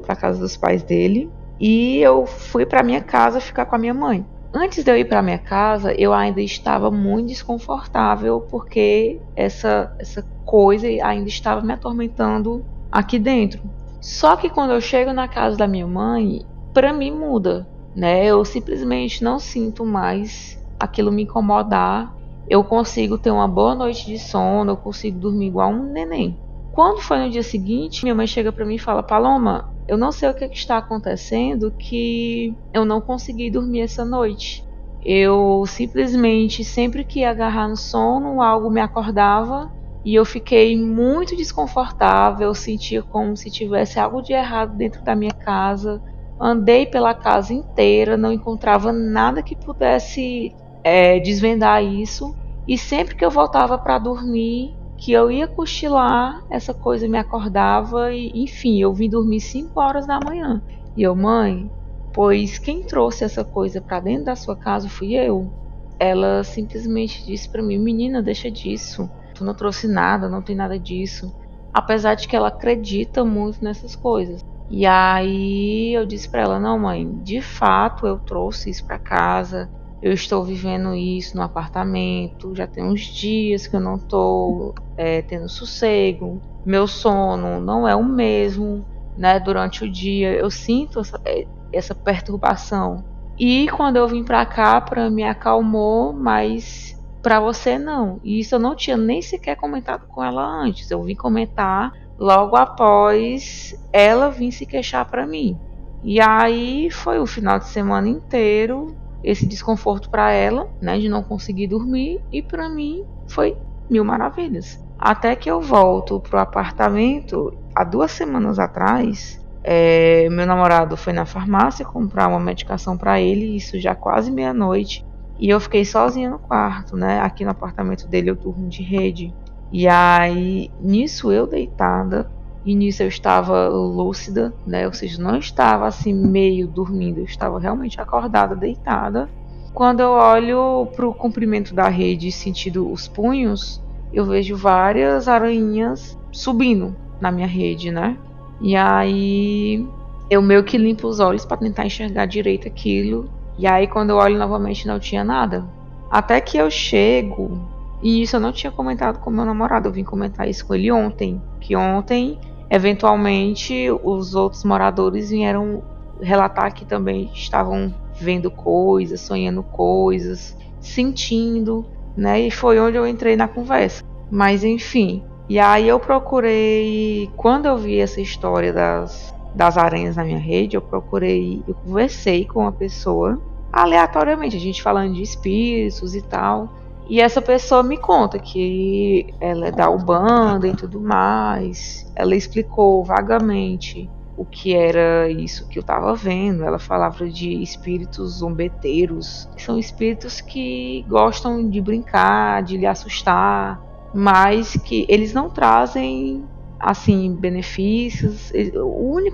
[0.03, 3.93] para casa dos pais dele e eu fui para minha casa ficar com a minha
[3.93, 4.25] mãe.
[4.53, 10.25] Antes de eu ir para minha casa, eu ainda estava muito desconfortável porque essa essa
[10.45, 13.61] coisa ainda estava me atormentando aqui dentro.
[13.99, 18.25] Só que quando eu chego na casa da minha mãe, para mim muda, né?
[18.25, 22.15] Eu simplesmente não sinto mais aquilo me incomodar.
[22.49, 26.39] Eu consigo ter uma boa noite de sono, eu consigo dormir igual um neném.
[26.71, 30.11] Quando foi no dia seguinte, minha mãe chega para mim e fala: Paloma, eu não
[30.11, 34.63] sei o que, é que está acontecendo que eu não consegui dormir essa noite.
[35.03, 39.69] Eu simplesmente, sempre que ia agarrar no sono, algo me acordava
[40.05, 45.33] e eu fiquei muito desconfortável, sentia como se tivesse algo de errado dentro da minha
[45.33, 46.01] casa.
[46.39, 50.53] Andei pela casa inteira, não encontrava nada que pudesse
[50.87, 52.33] é, desvendar isso.
[52.67, 58.13] E sempre que eu voltava para dormir, que eu ia cochilar, essa coisa me acordava
[58.13, 60.61] e, enfim, eu vim dormir 5 horas da manhã.
[60.95, 61.69] E eu, mãe,
[62.13, 65.51] pois quem trouxe essa coisa para dentro da sua casa fui eu.
[65.99, 70.79] Ela simplesmente disse para mim, menina, deixa disso tu não trouxe nada, não tem nada
[70.79, 71.31] disso.
[71.73, 74.41] Apesar de que ela acredita muito nessas coisas.
[74.69, 79.69] E aí eu disse para ela: "Não, mãe, de fato eu trouxe isso para casa.
[80.01, 82.55] Eu estou vivendo isso no apartamento.
[82.55, 86.41] Já tem uns dias que eu não estou é, tendo sossego.
[86.65, 88.85] Meu sono não é o mesmo,
[89.17, 89.39] né?
[89.39, 93.03] Durante o dia eu sinto essa, é, essa perturbação.
[93.39, 98.19] E quando eu vim para cá, para me acalmou, mas para você não.
[98.23, 100.89] E isso eu não tinha nem sequer comentado com ela antes.
[100.91, 105.57] Eu vim comentar logo após ela vir se queixar para mim.
[106.03, 111.23] E aí foi o final de semana inteiro esse desconforto para ela, né, de não
[111.23, 113.57] conseguir dormir e para mim foi
[113.89, 114.79] mil maravilhas.
[114.97, 119.39] Até que eu volto pro apartamento há duas semanas atrás.
[119.63, 125.05] É, meu namorado foi na farmácia comprar uma medicação para ele, isso já quase meia-noite.
[125.39, 127.19] E eu fiquei sozinha no quarto, né?
[127.19, 129.33] Aqui no apartamento dele eu durmo de rede.
[129.71, 132.31] E aí, nisso eu deitada,
[132.67, 134.85] e nisso eu estava lúcida, né?
[134.85, 139.29] Ou seja, não estava assim meio dormindo, eu estava realmente acordada, deitada.
[139.73, 146.19] Quando eu olho para o comprimento da rede, sentido os punhos, eu vejo várias aranhas
[146.29, 148.17] subindo na minha rede, né?
[148.59, 149.87] E aí
[150.29, 154.17] eu meio que limpo os olhos para tentar enxergar direito aquilo e aí quando eu
[154.17, 155.65] olho novamente não tinha nada.
[156.11, 157.61] Até que eu chego,
[158.03, 160.91] e isso eu não tinha comentado com meu namorado, eu vim comentar isso com ele
[160.91, 162.37] ontem, que ontem
[162.69, 165.83] eventualmente os outros moradores vieram
[166.21, 172.41] relatar que também estavam vendo coisas, sonhando coisas, sentindo, né?
[172.41, 174.03] E foi onde eu entrei na conversa.
[174.29, 180.23] Mas enfim, e aí eu procurei, quando eu vi essa história das das aranhas na
[180.23, 183.41] minha rede, eu procurei, eu conversei com uma pessoa
[183.73, 186.69] aleatoriamente, a gente falando de espíritos e tal.
[187.09, 192.11] E essa pessoa me conta que ela é da Ubanda e tudo mais.
[192.15, 196.63] Ela explicou vagamente o que era isso que eu estava vendo.
[196.63, 203.81] Ela falava de espíritos zombeteiros, são espíritos que gostam de brincar, de lhe assustar,
[204.13, 206.45] mas que eles não trazem
[206.79, 208.51] assim benefícios.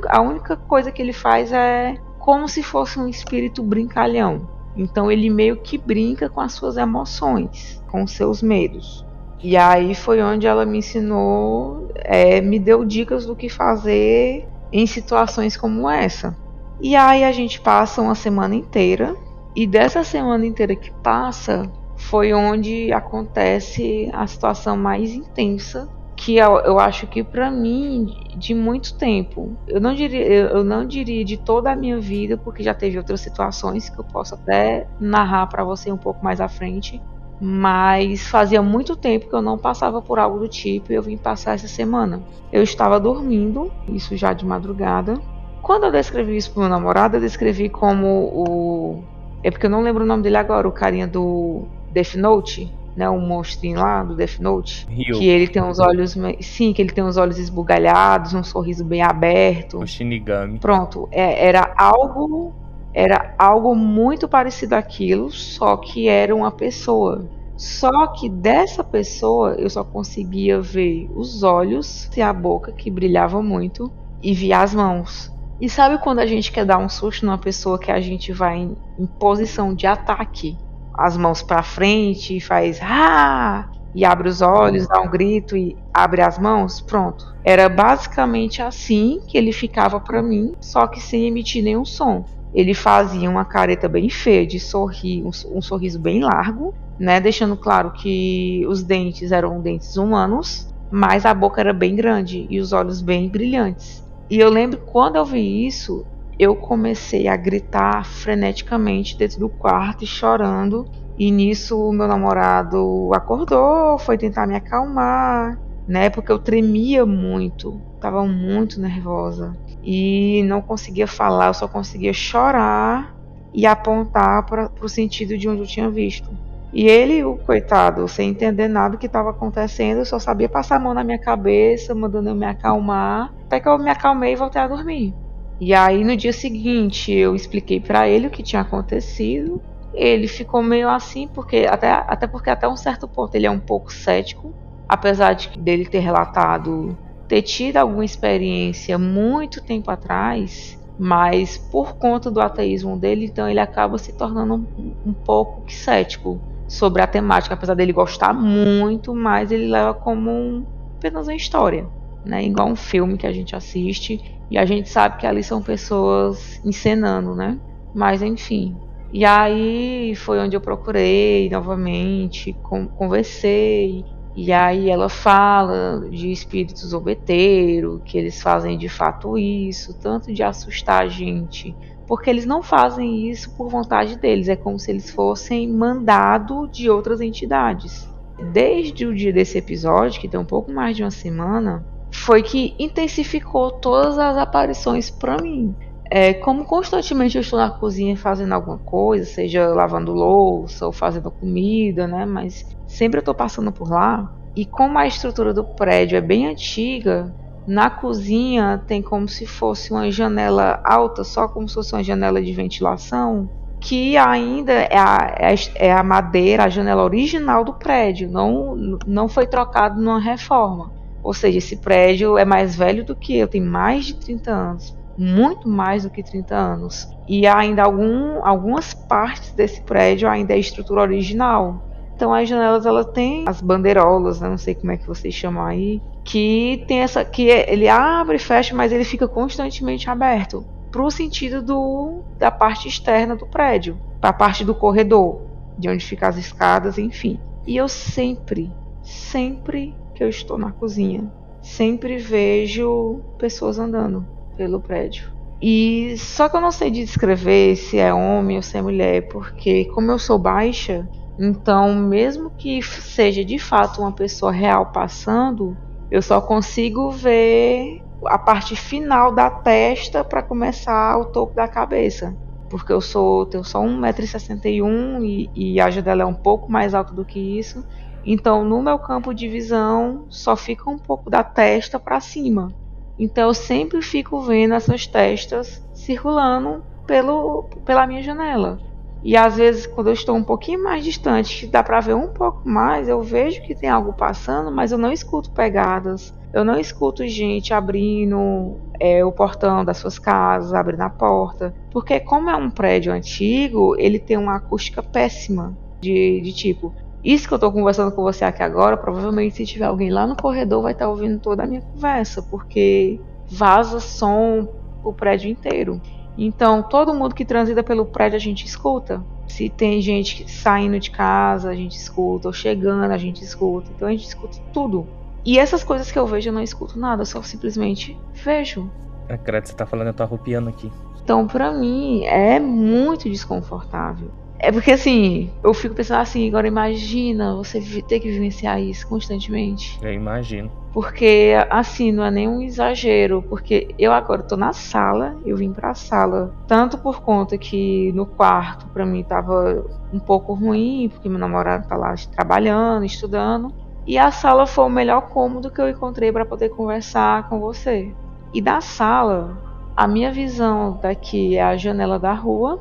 [0.10, 4.53] a única coisa que ele faz é como se fosse um espírito brincalhão.
[4.76, 9.06] Então ele meio que brinca com as suas emoções, com seus medos.
[9.42, 14.88] E aí foi onde ela me ensinou, é, me deu dicas do que fazer em
[14.88, 16.36] situações como essa.
[16.82, 19.16] E aí a gente passa uma semana inteira,
[19.56, 25.88] e dessa semana inteira que passa foi onde acontece a situação mais intensa
[26.24, 30.86] que eu, eu acho que para mim de muito tempo, eu não diria, eu não
[30.86, 34.88] diria de toda a minha vida, porque já teve outras situações que eu posso até
[35.02, 37.02] narrar para você um pouco mais à frente,
[37.42, 41.18] mas fazia muito tempo que eu não passava por algo do tipo e eu vim
[41.18, 42.24] passar essa semana.
[42.54, 45.16] Eu estava dormindo, isso já de madrugada.
[45.62, 49.04] Quando eu descrevi isso pro meu namorado, eu descrevi como o
[49.44, 53.10] é porque eu não lembro o nome dele agora, o carinha do Death Note, né,
[53.10, 55.18] um monstrinho lá do Death Note, Rio.
[55.18, 59.02] que ele tem os olhos, sim, que ele tem os olhos esbugalhados, um sorriso bem
[59.02, 59.80] aberto.
[59.80, 60.60] O Shinigami.
[60.60, 62.54] Pronto, é, era algo,
[62.94, 67.30] era algo muito parecido àquilo, só que era uma pessoa.
[67.56, 73.42] Só que dessa pessoa eu só conseguia ver os olhos e a boca que brilhava
[73.42, 75.32] muito e via as mãos.
[75.62, 78.58] E sabe quando a gente quer dar um susto numa pessoa que a gente vai
[78.58, 80.58] em, em posição de ataque?
[80.94, 83.70] As mãos para frente e faz ah!
[83.96, 87.26] e abre os olhos, dá um grito e abre as mãos, pronto.
[87.44, 92.26] Era basicamente assim que ele ficava para mim, só que sem emitir nenhum som.
[92.54, 97.58] Ele fazia uma careta bem feia de sorrir, um, um sorriso bem largo, né, deixando
[97.58, 102.72] claro que os dentes eram dentes humanos, mas a boca era bem grande e os
[102.72, 104.04] olhos bem brilhantes.
[104.30, 106.06] E eu lembro quando eu vi isso,
[106.38, 110.86] eu comecei a gritar freneticamente dentro do quarto e chorando.
[111.18, 116.10] E nisso meu namorado acordou, foi tentar me acalmar, né?
[116.10, 123.14] Porque eu tremia muito, estava muito nervosa e não conseguia falar, eu só conseguia chorar
[123.54, 126.32] e apontar para o sentido de onde eu tinha visto.
[126.72, 130.80] E ele, o coitado, sem entender nada do que estava acontecendo, só sabia passar a
[130.80, 134.60] mão na minha cabeça, mandando eu me acalmar, até que eu me acalmei e voltei
[134.62, 135.14] a dormir.
[135.60, 139.62] E aí no dia seguinte eu expliquei para ele o que tinha acontecido.
[139.94, 143.60] Ele ficou meio assim, porque até, até porque até um certo ponto ele é um
[143.60, 144.54] pouco cético,
[144.90, 152.30] apesar de dele ter relatado ter tido alguma experiência muito tempo atrás, mas por conta
[152.30, 157.56] do ateísmo dele, então ele acaba se tornando um, um pouco cético sobre a temática,
[157.56, 160.66] apesar dele gostar muito, mas ele leva como um,
[160.98, 161.88] apenas uma história,
[162.26, 162.44] né?
[162.44, 166.62] Igual um filme que a gente assiste e a gente sabe que ali são pessoas
[166.64, 167.60] encenando, né?
[167.94, 168.76] Mas enfim.
[169.12, 172.56] E aí foi onde eu procurei novamente,
[172.98, 174.04] conversei
[174.36, 180.42] e aí ela fala de espíritos zombeteiros, que eles fazem de fato isso, tanto de
[180.42, 181.76] assustar a gente,
[182.08, 186.90] porque eles não fazem isso por vontade deles, é como se eles fossem mandado de
[186.90, 188.10] outras entidades.
[188.52, 192.76] Desde o dia desse episódio, que tem um pouco mais de uma semana, foi que
[192.78, 195.76] intensificou todas as aparições para mim.
[196.10, 201.32] É, como constantemente eu estou na cozinha fazendo alguma coisa, seja lavando louça ou fazendo
[201.32, 202.24] comida, né?
[202.26, 204.32] Mas sempre eu estou passando por lá.
[204.56, 207.34] E como a estrutura do prédio é bem antiga,
[207.66, 212.40] na cozinha tem como se fosse uma janela alta, só como se fosse uma janela
[212.42, 213.50] de ventilação,
[213.82, 215.36] que ainda é a,
[215.76, 218.76] é a madeira, a janela original do prédio, não,
[219.08, 220.92] não foi trocado numa reforma.
[221.24, 224.98] Ou seja, esse prédio é mais velho do que eu, tem mais de 30 anos,
[225.18, 227.08] muito mais do que 30 anos.
[227.28, 231.82] E ainda algum, algumas partes desse prédio ainda é estrutura original.
[232.16, 234.50] Então as janelas ela tem as bandeirolas, né?
[234.50, 238.40] não sei como é que vocês chamam aí, que tem essa que ele abre e
[238.40, 243.98] fecha, mas ele fica constantemente aberto para o sentido do da parte externa do prédio,
[244.22, 245.42] para a parte do corredor,
[245.78, 247.40] de onde ficam as escadas, enfim.
[247.66, 251.30] E eu sempre, sempre que eu estou na cozinha,
[251.62, 254.26] sempre vejo pessoas andando
[254.58, 255.24] pelo prédio.
[255.62, 259.86] E só que eu não sei descrever se é homem ou se é mulher, porque
[259.86, 261.08] como eu sou baixa,
[261.40, 265.76] então, mesmo que seja de fato uma pessoa real passando,
[266.12, 272.36] eu só consigo ver a parte final da testa para começar o topo da cabeça.
[272.70, 277.14] Porque eu sou tenho só 1,61m e, e a dela é um pouco mais alta
[277.14, 277.84] do que isso.
[278.26, 282.74] Então, no meu campo de visão, só fica um pouco da testa para cima.
[283.20, 288.80] Então, eu sempre fico vendo essas testas circulando pelo, pela minha janela.
[289.24, 292.28] E às vezes, quando eu estou um pouquinho mais distante, que dá para ver um
[292.28, 296.34] pouco mais, eu vejo que tem algo passando, mas eu não escuto pegadas.
[296.54, 301.74] Eu não escuto gente abrindo é, o portão das suas casas, abrindo a porta.
[301.92, 305.76] Porque, como é um prédio antigo, ele tem uma acústica péssima.
[306.02, 309.86] De, de tipo, isso que eu estou conversando com você aqui agora, provavelmente se tiver
[309.86, 314.68] alguém lá no corredor vai estar tá ouvindo toda a minha conversa, porque vaza som
[315.04, 316.02] o prédio inteiro.
[316.38, 319.24] Então, todo mundo que transita pelo prédio a gente escuta.
[319.48, 323.92] Se tem gente saindo de casa, a gente escuta, ou chegando, a gente escuta.
[323.96, 325.08] Então a gente escuta tudo.
[325.46, 328.90] E essas coisas que eu vejo eu não escuto nada, eu só simplesmente vejo.
[329.28, 330.92] É, credo, você tá falando, eu tô arrupiando aqui.
[331.24, 334.30] Então, pra mim, é muito desconfortável.
[334.64, 340.00] É porque assim, eu fico pensando assim, agora imagina você ter que vivenciar isso constantemente.
[340.02, 340.72] Eu imagino.
[340.94, 345.94] Porque assim, não é nenhum exagero, porque eu agora tô na sala, eu vim pra
[345.94, 351.40] sala, tanto por conta que no quarto para mim tava um pouco ruim, porque meu
[351.40, 353.74] namorado tá lá trabalhando, estudando,
[354.08, 358.16] e a sala foi o melhor cômodo que eu encontrei para poder conversar com você.
[358.54, 359.62] E da sala,
[359.94, 362.80] a minha visão daqui é a janela da rua,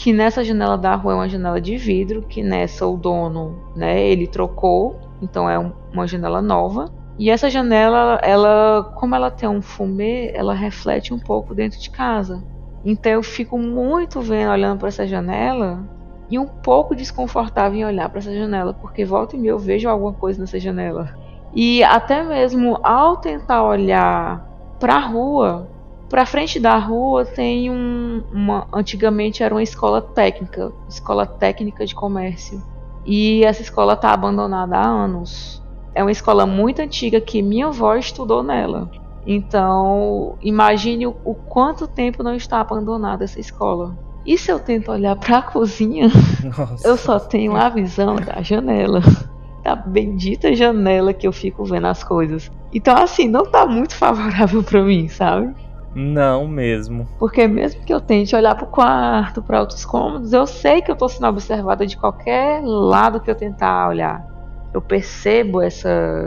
[0.00, 4.00] que nessa janela da rua é uma janela de vidro, que nessa o dono, né,
[4.00, 6.90] ele trocou, então é um, uma janela nova.
[7.18, 11.90] E essa janela, ela, como ela tem um fumê, ela reflete um pouco dentro de
[11.90, 12.42] casa.
[12.82, 15.86] Então eu fico muito vendo, olhando para essa janela
[16.30, 19.86] e um pouco desconfortável em olhar para essa janela, porque volta e meia eu vejo
[19.86, 21.14] alguma coisa nessa janela.
[21.54, 24.48] E até mesmo ao tentar olhar
[24.78, 25.68] para a rua,
[26.10, 28.66] para frente da rua tem um, uma.
[28.74, 32.60] Antigamente era uma escola técnica, escola técnica de comércio.
[33.06, 35.62] E essa escola está abandonada há anos.
[35.94, 38.90] É uma escola muito antiga que minha avó estudou nela.
[39.24, 43.96] Então, imagine o, o quanto tempo não está abandonada essa escola.
[44.26, 46.08] E se eu tento olhar para a cozinha,
[46.42, 46.86] Nossa.
[46.86, 49.00] eu só tenho a visão da janela.
[49.62, 52.50] Da bendita janela que eu fico vendo as coisas.
[52.72, 55.54] Então, assim, não tá muito favorável para mim, sabe?
[55.94, 57.08] Não mesmo.
[57.18, 60.96] Porque mesmo que eu tente olhar pro quarto, para outros cômodos, eu sei que eu
[60.96, 64.24] tô sendo observada de qualquer lado que eu tentar olhar.
[64.72, 66.26] Eu percebo essa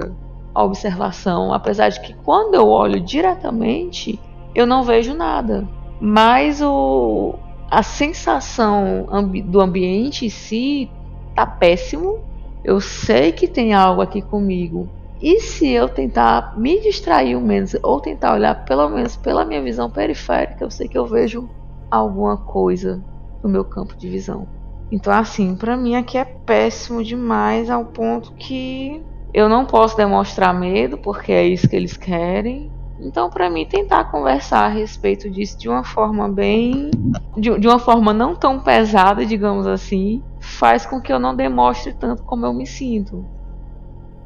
[0.53, 4.19] observação, apesar de que quando eu olho diretamente,
[4.53, 5.67] eu não vejo nada.
[5.99, 7.35] Mas o,
[7.71, 10.91] a sensação ambi do ambiente em si
[11.33, 12.19] tá péssimo.
[12.63, 14.89] Eu sei que tem algo aqui comigo.
[15.23, 19.61] E se eu tentar me distrair o menos ou tentar olhar pelo menos pela minha
[19.61, 21.49] visão periférica, eu sei que eu vejo
[21.89, 23.01] alguma coisa
[23.41, 24.45] no meu campo de visão.
[24.91, 29.01] Então assim, para mim aqui é péssimo demais ao ponto que
[29.33, 32.69] eu não posso demonstrar medo porque é isso que eles querem.
[32.99, 36.91] Então, para mim, tentar conversar a respeito disso de uma forma bem.
[37.35, 41.93] De, de, uma forma não tão pesada, digamos assim, faz com que eu não demonstre
[41.93, 43.25] tanto como eu me sinto.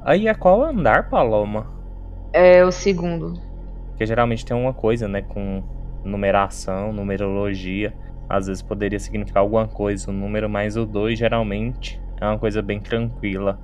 [0.07, 1.67] Aí é qual andar, Paloma?
[2.31, 3.33] É o segundo.
[3.89, 5.61] Porque geralmente tem uma coisa, né, com
[6.01, 7.93] numeração, numerologia.
[8.29, 12.61] Às vezes poderia significar alguma coisa, o número mais o 2 geralmente é uma coisa
[12.61, 13.59] bem tranquila.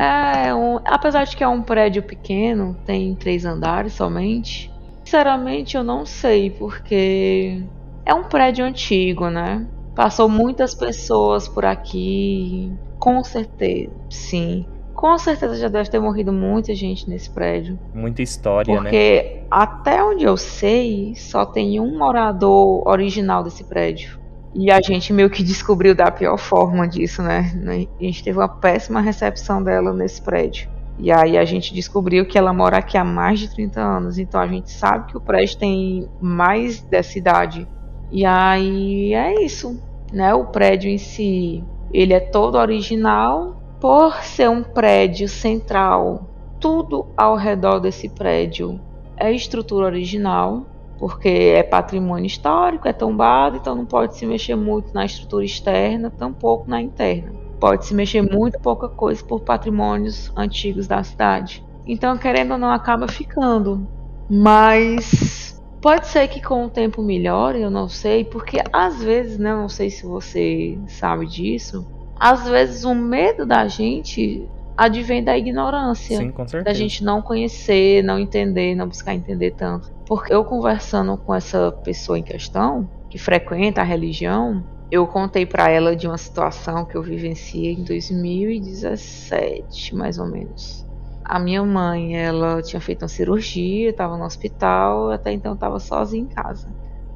[0.00, 4.72] É, um, apesar de que é um prédio pequeno, tem três andares somente.
[5.04, 7.62] Sinceramente, eu não sei, porque
[8.04, 9.64] é um prédio antigo, né?
[9.94, 12.72] Passou muitas pessoas por aqui.
[12.98, 14.66] Com certeza, sim.
[14.98, 17.78] Com certeza já deve ter morrido muita gente nesse prédio.
[17.94, 18.90] Muita história, porque, né?
[18.90, 24.18] Porque até onde eu sei, só tem um morador original desse prédio.
[24.52, 27.48] E a gente meio que descobriu da pior forma disso, né?
[27.96, 30.68] A gente teve uma péssima recepção dela nesse prédio.
[30.98, 34.18] E aí a gente descobriu que ela mora aqui há mais de 30 anos.
[34.18, 37.68] Então a gente sabe que o prédio tem mais dessa idade.
[38.10, 39.80] E aí é isso,
[40.12, 40.34] né?
[40.34, 46.28] O prédio em si, ele é todo original por ser um prédio central.
[46.60, 48.80] Tudo ao redor desse prédio
[49.16, 50.66] é estrutura original
[50.98, 56.10] porque é patrimônio histórico, é tombado, então não pode se mexer muito na estrutura externa,
[56.10, 57.32] tampouco na interna.
[57.60, 61.64] Pode se mexer muito pouca coisa por patrimônios antigos da cidade.
[61.86, 63.86] Então, querendo ou não, acaba ficando.
[64.28, 69.54] Mas pode ser que com o tempo melhore, eu não sei, porque às vezes, né,
[69.54, 71.86] não sei se você sabe disso,
[72.18, 76.18] às vezes o medo da gente advém da ignorância.
[76.18, 76.64] Sim, com certeza.
[76.64, 79.90] Da gente não conhecer, não entender, não buscar entender tanto.
[80.06, 85.68] Porque eu conversando com essa pessoa em questão, que frequenta a religião, eu contei para
[85.68, 90.86] ela de uma situação que eu vivenciei em 2017, mais ou menos.
[91.24, 96.22] A minha mãe, ela tinha feito uma cirurgia, estava no hospital, até então estava sozinha
[96.22, 96.66] em casa.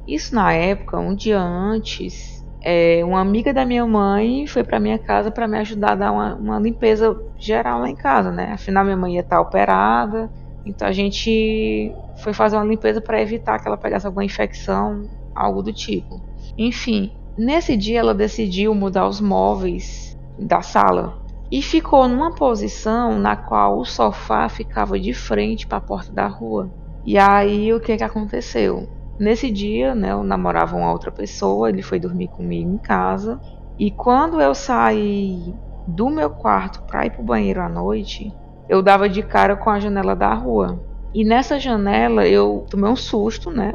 [0.07, 2.32] Isso na época, um dia antes,
[2.63, 6.11] é, uma amiga da minha mãe foi para minha casa para me ajudar a dar
[6.13, 8.53] uma, uma, limpeza geral lá em casa, né?
[8.53, 10.31] Afinal, minha mãe ia estar operada,
[10.65, 11.93] então a gente
[12.23, 15.03] foi fazer uma limpeza para evitar que ela pegasse alguma infecção,
[15.35, 16.21] algo do tipo.
[16.57, 23.35] Enfim, nesse dia ela decidiu mudar os móveis da sala e ficou numa posição na
[23.35, 26.71] qual o sofá ficava de frente para a porta da rua.
[27.05, 28.87] E aí o que que aconteceu?
[29.17, 33.39] Nesse dia, né, eu namorava uma outra pessoa, ele foi dormir comigo em casa.
[33.77, 35.55] E quando eu saí
[35.85, 38.35] do meu quarto para ir pro banheiro à noite,
[38.67, 40.83] eu dava de cara com a janela da rua.
[41.13, 43.71] E nessa janela eu tomei um susto, né?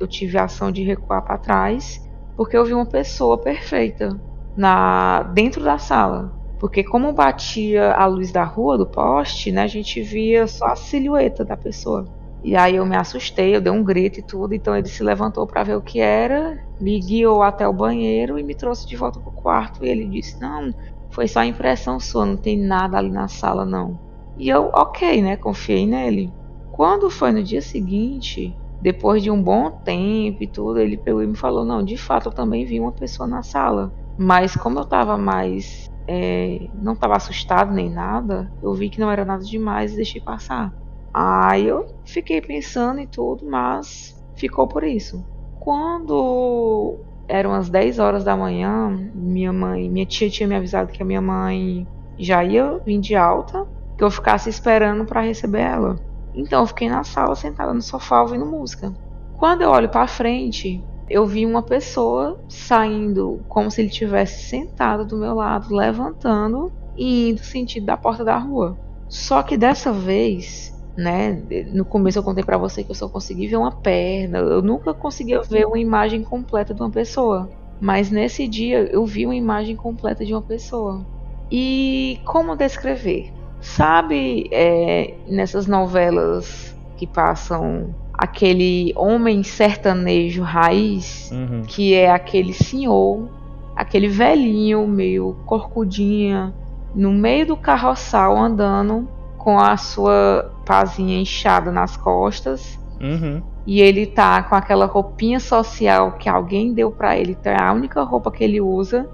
[0.00, 1.98] Eu tive a ação de recuar para trás,
[2.36, 4.10] porque eu vi uma pessoa perfeita
[4.54, 6.34] na dentro da sala.
[6.58, 10.76] Porque como batia a luz da rua do poste, né, a gente via só a
[10.76, 12.04] silhueta da pessoa.
[12.42, 15.46] E aí eu me assustei, eu dei um grito e tudo, então ele se levantou
[15.46, 19.20] para ver o que era, me guiou até o banheiro e me trouxe de volta
[19.20, 19.84] pro quarto.
[19.84, 20.72] E ele disse: "Não,
[21.12, 23.96] foi só impressão sua, não tem nada ali na sala não".
[24.36, 26.34] E eu, OK, né, confiei nele.
[26.70, 31.26] Quando foi no dia seguinte, depois de um bom tempo e tudo, ele pegou e
[31.28, 34.84] me falou: "Não, de fato eu também vi uma pessoa na sala, mas como eu
[34.84, 39.92] tava mais é, não estava assustado nem nada, eu vi que não era nada demais
[39.92, 40.72] e deixei passar.
[41.12, 45.24] Aí eu fiquei pensando em tudo, mas ficou por isso.
[45.60, 46.98] Quando
[47.28, 51.06] eram as 10 horas da manhã, minha mãe, minha tia tinha me avisado que a
[51.06, 51.86] minha mãe
[52.18, 55.96] já ia vir de alta, que eu ficasse esperando para receber ela.
[56.34, 58.92] Então eu fiquei na sala sentada no sofá ouvindo música.
[59.38, 65.04] Quando eu olho para frente, eu vi uma pessoa saindo como se ele tivesse sentado
[65.04, 68.78] do meu lado, levantando e indo sentido da porta da rua.
[69.08, 71.42] Só que dessa vez né?
[71.72, 74.92] No começo eu contei para você que eu só consegui ver uma perna, eu nunca
[74.92, 77.48] conseguia ver uma imagem completa de uma pessoa.
[77.80, 81.04] Mas nesse dia eu vi uma imagem completa de uma pessoa.
[81.50, 83.32] E como descrever?
[83.60, 91.62] Sabe, é, nessas novelas que passam aquele homem sertanejo raiz, Uhum.
[91.66, 93.28] que é aquele senhor,
[93.74, 96.54] aquele velhinho meio corcudinha,
[96.94, 99.08] no meio do carroçal andando
[99.42, 102.78] com a sua pazinha inchada nas costas.
[103.00, 103.42] Uhum.
[103.66, 107.72] E ele tá com aquela roupinha social que alguém deu para ele, então é a
[107.72, 109.08] única roupa que ele usa,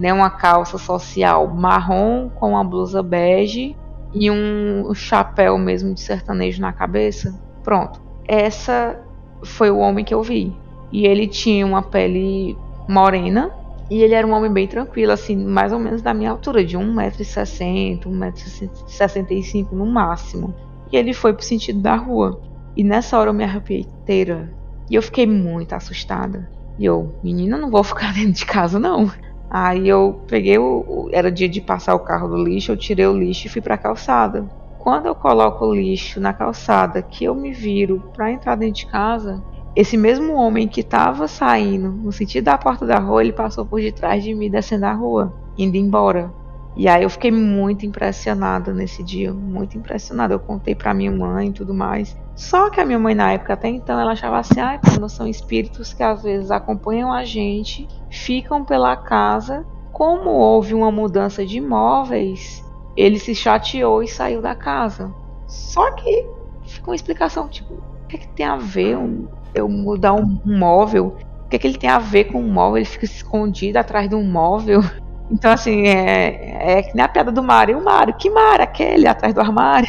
[0.00, 0.12] né?
[0.12, 3.76] Uma calça social marrom com uma blusa bege
[4.14, 7.38] e um chapéu mesmo de sertanejo na cabeça.
[7.62, 8.00] Pronto.
[8.26, 8.98] Essa
[9.42, 10.56] foi o homem que eu vi.
[10.90, 12.56] E ele tinha uma pele
[12.88, 13.50] morena.
[13.90, 16.76] E ele era um homem bem tranquilo, assim, mais ou menos da minha altura, de
[16.76, 20.54] 1,60m, 1,65m no máximo.
[20.90, 22.40] E ele foi pro sentido da rua.
[22.76, 24.50] E nessa hora eu me arrepiei inteira.
[24.90, 26.48] E eu fiquei muito assustada.
[26.78, 29.10] E eu, menina, não vou ficar dentro de casa, não.
[29.50, 31.08] Aí eu peguei o.
[31.12, 33.78] Era dia de passar o carro do lixo, eu tirei o lixo e fui pra
[33.78, 34.48] calçada.
[34.78, 38.86] Quando eu coloco o lixo na calçada, que eu me viro pra entrar dentro de
[38.86, 39.42] casa,
[39.76, 43.80] esse mesmo homem que tava saindo no sentido da porta da rua, ele passou por
[43.80, 46.32] detrás de mim descendo a rua, indo embora.
[46.76, 50.34] E aí eu fiquei muito impressionada nesse dia, muito impressionada.
[50.34, 52.16] Eu contei pra minha mãe e tudo mais.
[52.34, 55.26] Só que a minha mãe na época até então ela achava assim, ah, quando são
[55.26, 59.64] espíritos que às vezes acompanham a gente, ficam pela casa.
[59.92, 62.64] Como houve uma mudança de imóveis,
[62.96, 65.14] ele se chateou e saiu da casa.
[65.46, 66.26] Só que
[66.64, 70.40] fica uma explicação, tipo, o que, é que tem a ver um, eu mudar um,
[70.44, 71.16] um móvel?
[71.44, 72.78] O que, é que ele tem a ver com um móvel?
[72.78, 74.82] Ele fica escondido atrás de um móvel.
[75.30, 77.78] Então, assim, é, é que nem a piada do Mário.
[77.78, 78.62] O Mário, que Mário?
[78.62, 79.88] Aquele atrás do armário.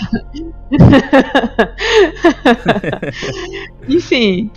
[3.88, 4.49] Enfim,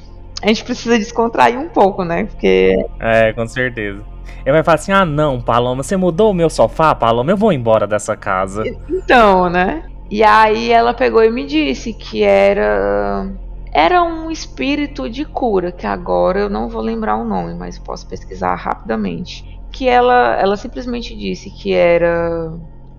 [0.42, 2.24] a gente precisa descontrair um pouco, né?
[2.24, 2.74] Porque.
[3.00, 4.02] É, com certeza.
[4.44, 7.52] Ele vai falar assim: ah, não, Paloma, você mudou o meu sofá, Paloma, eu vou
[7.52, 8.62] embora dessa casa.
[8.88, 9.82] Então, né?
[10.11, 13.28] E aí ela pegou e me disse que era.
[13.72, 18.08] Era um espírito de cura, que agora eu não vou lembrar o nome, mas posso
[18.08, 22.52] pesquisar rapidamente que ela, ela simplesmente disse que era.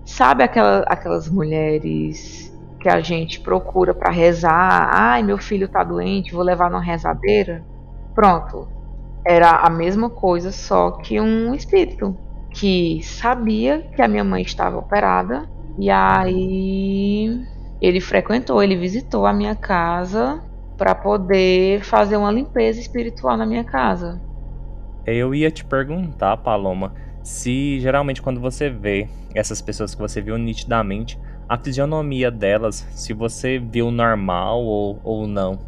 [0.04, 2.50] Sabe aquela, aquelas mulheres
[2.80, 4.88] que a gente procura para rezar?
[4.92, 7.64] Ai, meu filho tá doente, vou levar numa rezadeira?
[8.14, 8.68] Pronto.
[9.26, 12.16] Era a mesma coisa, só que um espírito
[12.54, 15.46] que sabia que a minha mãe estava operada
[15.78, 17.30] e aí
[17.80, 20.42] ele frequentou, ele visitou a minha casa
[20.80, 24.18] para poder fazer uma limpeza espiritual na minha casa.
[25.04, 30.38] Eu ia te perguntar, Paloma, se geralmente quando você vê essas pessoas que você viu
[30.38, 35.58] nitidamente, a fisionomia delas, se você viu normal ou, ou não.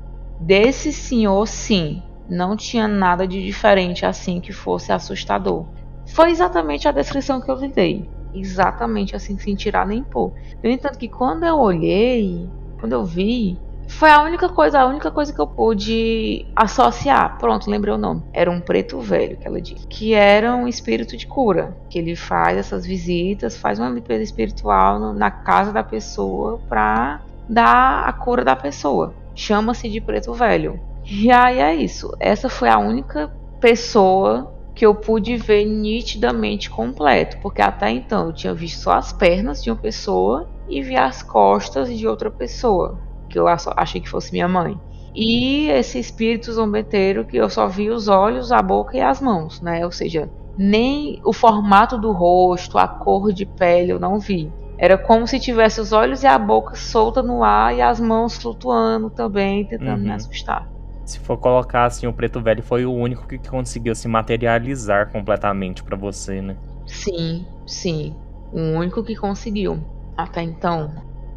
[0.41, 2.03] Desse senhor, sim.
[2.27, 5.67] Não tinha nada de diferente assim que fosse assustador.
[6.07, 8.09] Foi exatamente a descrição que eu lhe dei.
[8.33, 10.33] Exatamente assim, sem tirar nem pôr.
[10.65, 12.49] No entanto, que quando eu olhei,
[12.81, 13.59] quando eu vi,
[13.99, 17.39] foi a única coisa, a única coisa que eu pude associar.
[17.39, 18.23] Pronto, lembrei o nome.
[18.33, 19.87] Era um preto velho que ela disse.
[19.87, 21.77] Que era um espírito de cura.
[21.89, 27.21] Que ele faz essas visitas, faz uma limpeza espiritual no, na casa da pessoa pra
[27.49, 29.15] dar a cura da pessoa.
[29.35, 30.81] Chama-se de preto velho.
[31.05, 32.11] E aí é isso.
[32.19, 33.31] Essa foi a única
[33.61, 39.13] pessoa que eu pude ver nitidamente completo, porque até então eu tinha visto só as
[39.13, 44.09] pernas de uma pessoa e vi as costas de outra pessoa que eu achei que
[44.09, 44.79] fosse minha mãe.
[45.15, 49.61] E esse espírito zombeteiro que eu só vi os olhos, a boca e as mãos,
[49.61, 49.85] né?
[49.85, 54.51] Ou seja, nem o formato do rosto, a cor de pele eu não vi.
[54.79, 58.37] Era como se tivesse os olhos e a boca solta no ar e as mãos
[58.37, 60.09] flutuando também, tentando uhum.
[60.09, 60.69] me assustar.
[61.05, 65.83] Se for colocar assim, o preto velho foi o único que conseguiu se materializar completamente
[65.83, 66.57] para você, né?
[66.87, 68.15] Sim, sim.
[68.53, 69.79] O único que conseguiu.
[70.17, 70.91] Até então,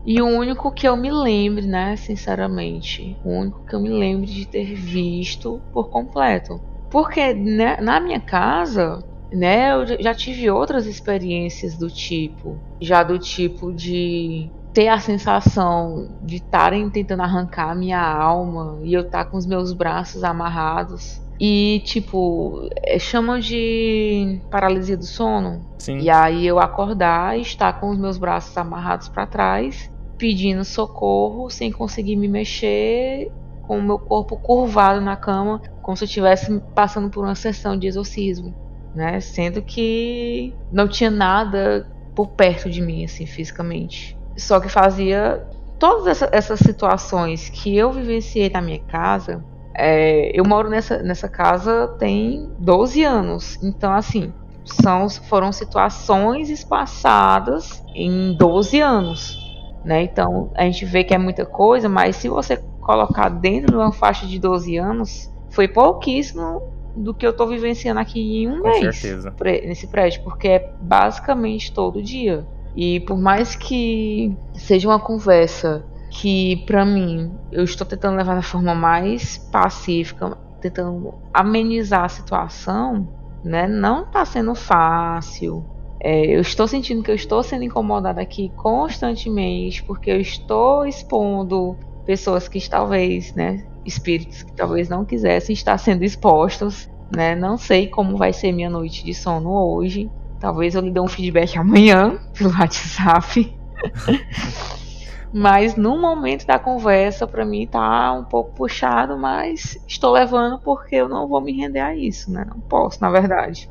[0.06, 4.28] e o único que eu me lembre, né, sinceramente, o único que eu me lembre
[4.28, 6.62] de ter visto por completo.
[6.92, 9.00] Porque né, na minha casa,
[9.34, 16.08] né, eu já tive outras experiências do tipo, já do tipo de ter a sensação
[16.22, 20.24] de estarem tentando arrancar a minha alma e eu estar tá com os meus braços
[20.24, 21.20] amarrados.
[21.40, 25.62] E, tipo, é, chamam de paralisia do sono.
[25.80, 25.98] Sim.
[26.00, 31.50] E aí eu acordar e estar com os meus braços amarrados para trás pedindo socorro
[31.50, 33.32] sem conseguir me mexer,
[33.68, 37.78] com o meu corpo curvado na cama, como se eu estivesse passando por uma sessão
[37.78, 38.54] de exorcismo,
[38.94, 39.20] né?
[39.20, 44.18] Sendo que não tinha nada por perto de mim, assim, fisicamente.
[44.38, 45.46] Só que fazia
[45.80, 49.44] todas essa, essas situações que eu vivenciei na minha casa,
[49.78, 53.62] é, eu moro nessa, nessa casa tem 12 anos.
[53.62, 59.45] Então, assim, são, foram situações espaçadas em 12 anos.
[59.86, 60.02] Né?
[60.02, 63.92] Então, a gente vê que é muita coisa, mas se você colocar dentro de uma
[63.92, 66.64] faixa de 12 anos, foi pouquíssimo
[66.96, 69.34] do que eu estou vivenciando aqui em um Com mês certeza.
[69.64, 72.48] nesse prédio, porque é basicamente todo dia.
[72.76, 78.42] E por mais que seja uma conversa que para mim eu estou tentando levar da
[78.42, 83.08] forma mais pacífica, tentando amenizar a situação,
[83.44, 83.68] né?
[83.68, 85.64] Não está sendo fácil.
[86.02, 91.78] É, eu estou sentindo que eu estou sendo incomodada aqui constantemente porque eu estou expondo
[92.06, 97.36] pessoas que talvez, né, espíritos que talvez não quisessem estar sendo expostos, né?
[97.36, 100.12] Não sei como vai ser minha noite de sono hoje.
[100.40, 103.56] Talvez eu lhe dê um feedback amanhã pelo WhatsApp.
[105.32, 110.96] mas no momento da conversa, para mim tá um pouco puxado, mas estou levando porque
[110.96, 112.46] eu não vou me render a isso, né?
[112.48, 113.70] Não posso, na verdade.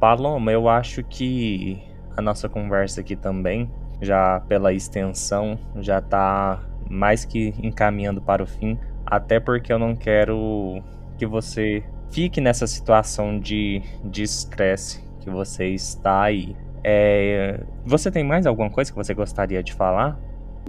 [0.00, 1.78] Paloma, eu acho que
[2.16, 3.70] a nossa conversa aqui também,
[4.00, 9.94] já pela extensão, já tá mais que encaminhando para o fim, até porque eu não
[9.94, 10.82] quero
[11.18, 13.82] que você fique nessa situação de
[14.16, 16.56] estresse que você está aí.
[16.82, 20.18] É, você tem mais alguma coisa que você gostaria de falar?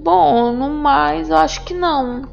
[0.02, 2.28] Bom, no mais, eu acho que não.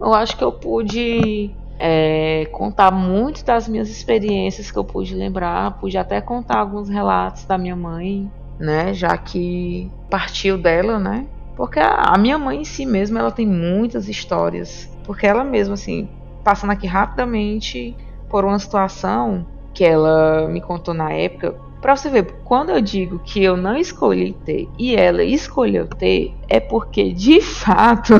[0.00, 5.78] Eu acho que eu pude é, contar muito das minhas experiências que eu pude lembrar,
[5.78, 8.94] pude até contar alguns relatos da minha mãe, né?
[8.94, 11.26] Já que partiu dela, né?
[11.56, 14.90] Porque a, minha mãe em si mesma, ela tem muitas histórias.
[15.04, 16.08] Porque ela mesma, assim,
[16.42, 17.96] passando aqui rapidamente
[18.28, 23.18] por uma situação que ela me contou na época, para você ver, quando eu digo
[23.18, 28.14] que eu não escolhi ter e ela escolheu ter, é porque de fato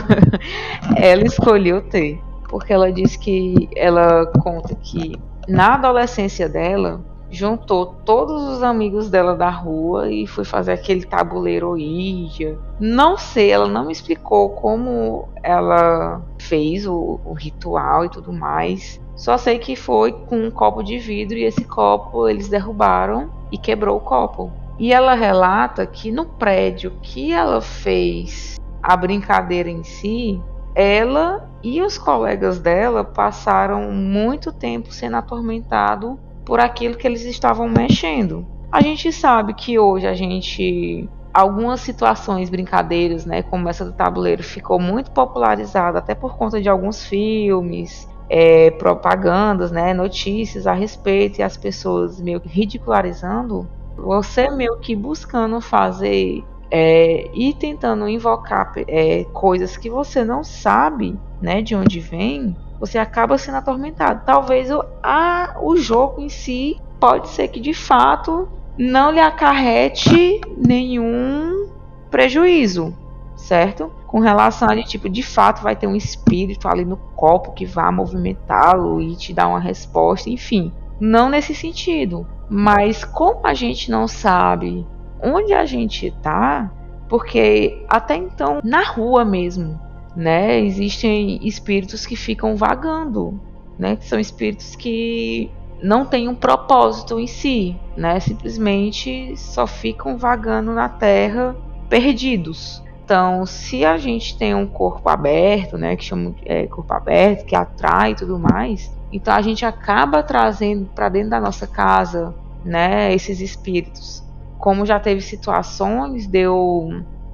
[0.97, 2.21] ela escolheu ter.
[2.55, 9.35] Porque ela diz que ela conta que na adolescência dela, juntou todos os amigos dela
[9.35, 12.57] da rua e foi fazer aquele tabuleiro Ouija.
[12.79, 19.01] Não sei, ela não me explicou como ela fez o, o, ritual e tudo mais.
[19.17, 23.59] Só sei que foi com um copo de vidro e esse copo eles derrubaram e
[23.59, 24.53] quebrou o copo.
[24.79, 30.41] E ela relata que no prédio que ela fez a brincadeira em si,
[30.75, 37.69] ela e os colegas dela passaram muito tempo sendo atormentado por aquilo que eles estavam
[37.69, 38.47] mexendo.
[38.71, 44.43] A gente sabe que hoje a gente algumas situações, brincadeiras, né, como essa do tabuleiro,
[44.43, 51.41] ficou muito popularizada até por conta de alguns filmes, é, propagandas, né, notícias a respeito
[51.41, 53.67] e as pessoas meio que ridicularizando.
[53.97, 61.19] Você meio que buscando fazer é, e tentando invocar é, coisas que você não sabe,
[61.41, 64.23] né, de onde vem, você acaba sendo atormentado.
[64.27, 70.41] Talvez o, a, o jogo em si pode ser que de fato não lhe acarrete
[70.57, 71.69] nenhum
[72.11, 72.95] prejuízo,
[73.37, 73.91] certo?
[74.07, 77.67] Com relação a de tipo, de fato vai ter um espírito ali no copo que
[77.67, 80.73] vai movimentá-lo e te dar uma resposta, enfim.
[81.01, 84.87] Não nesse sentido, mas como a gente não sabe
[85.25, 86.71] onde a gente está,
[87.09, 89.81] porque até então na rua mesmo
[90.17, 90.61] né?
[90.61, 93.41] Existem espíritos que ficam vagando,
[93.79, 93.97] né?
[93.97, 95.51] Que são espíritos que
[95.83, 98.21] não têm um propósito em si, né?
[98.21, 101.57] Simplesmente só ficam vagando na Terra
[101.89, 102.83] perdidos.
[103.05, 107.55] Então, se a gente tem um corpo aberto, né, que chama é, corpo aberto, que
[107.55, 113.13] atrai e tudo mais, então a gente acaba trazendo para dentro da nossa casa, né,
[113.13, 114.24] esses espíritos.
[114.65, 116.89] Como já teve situações de eu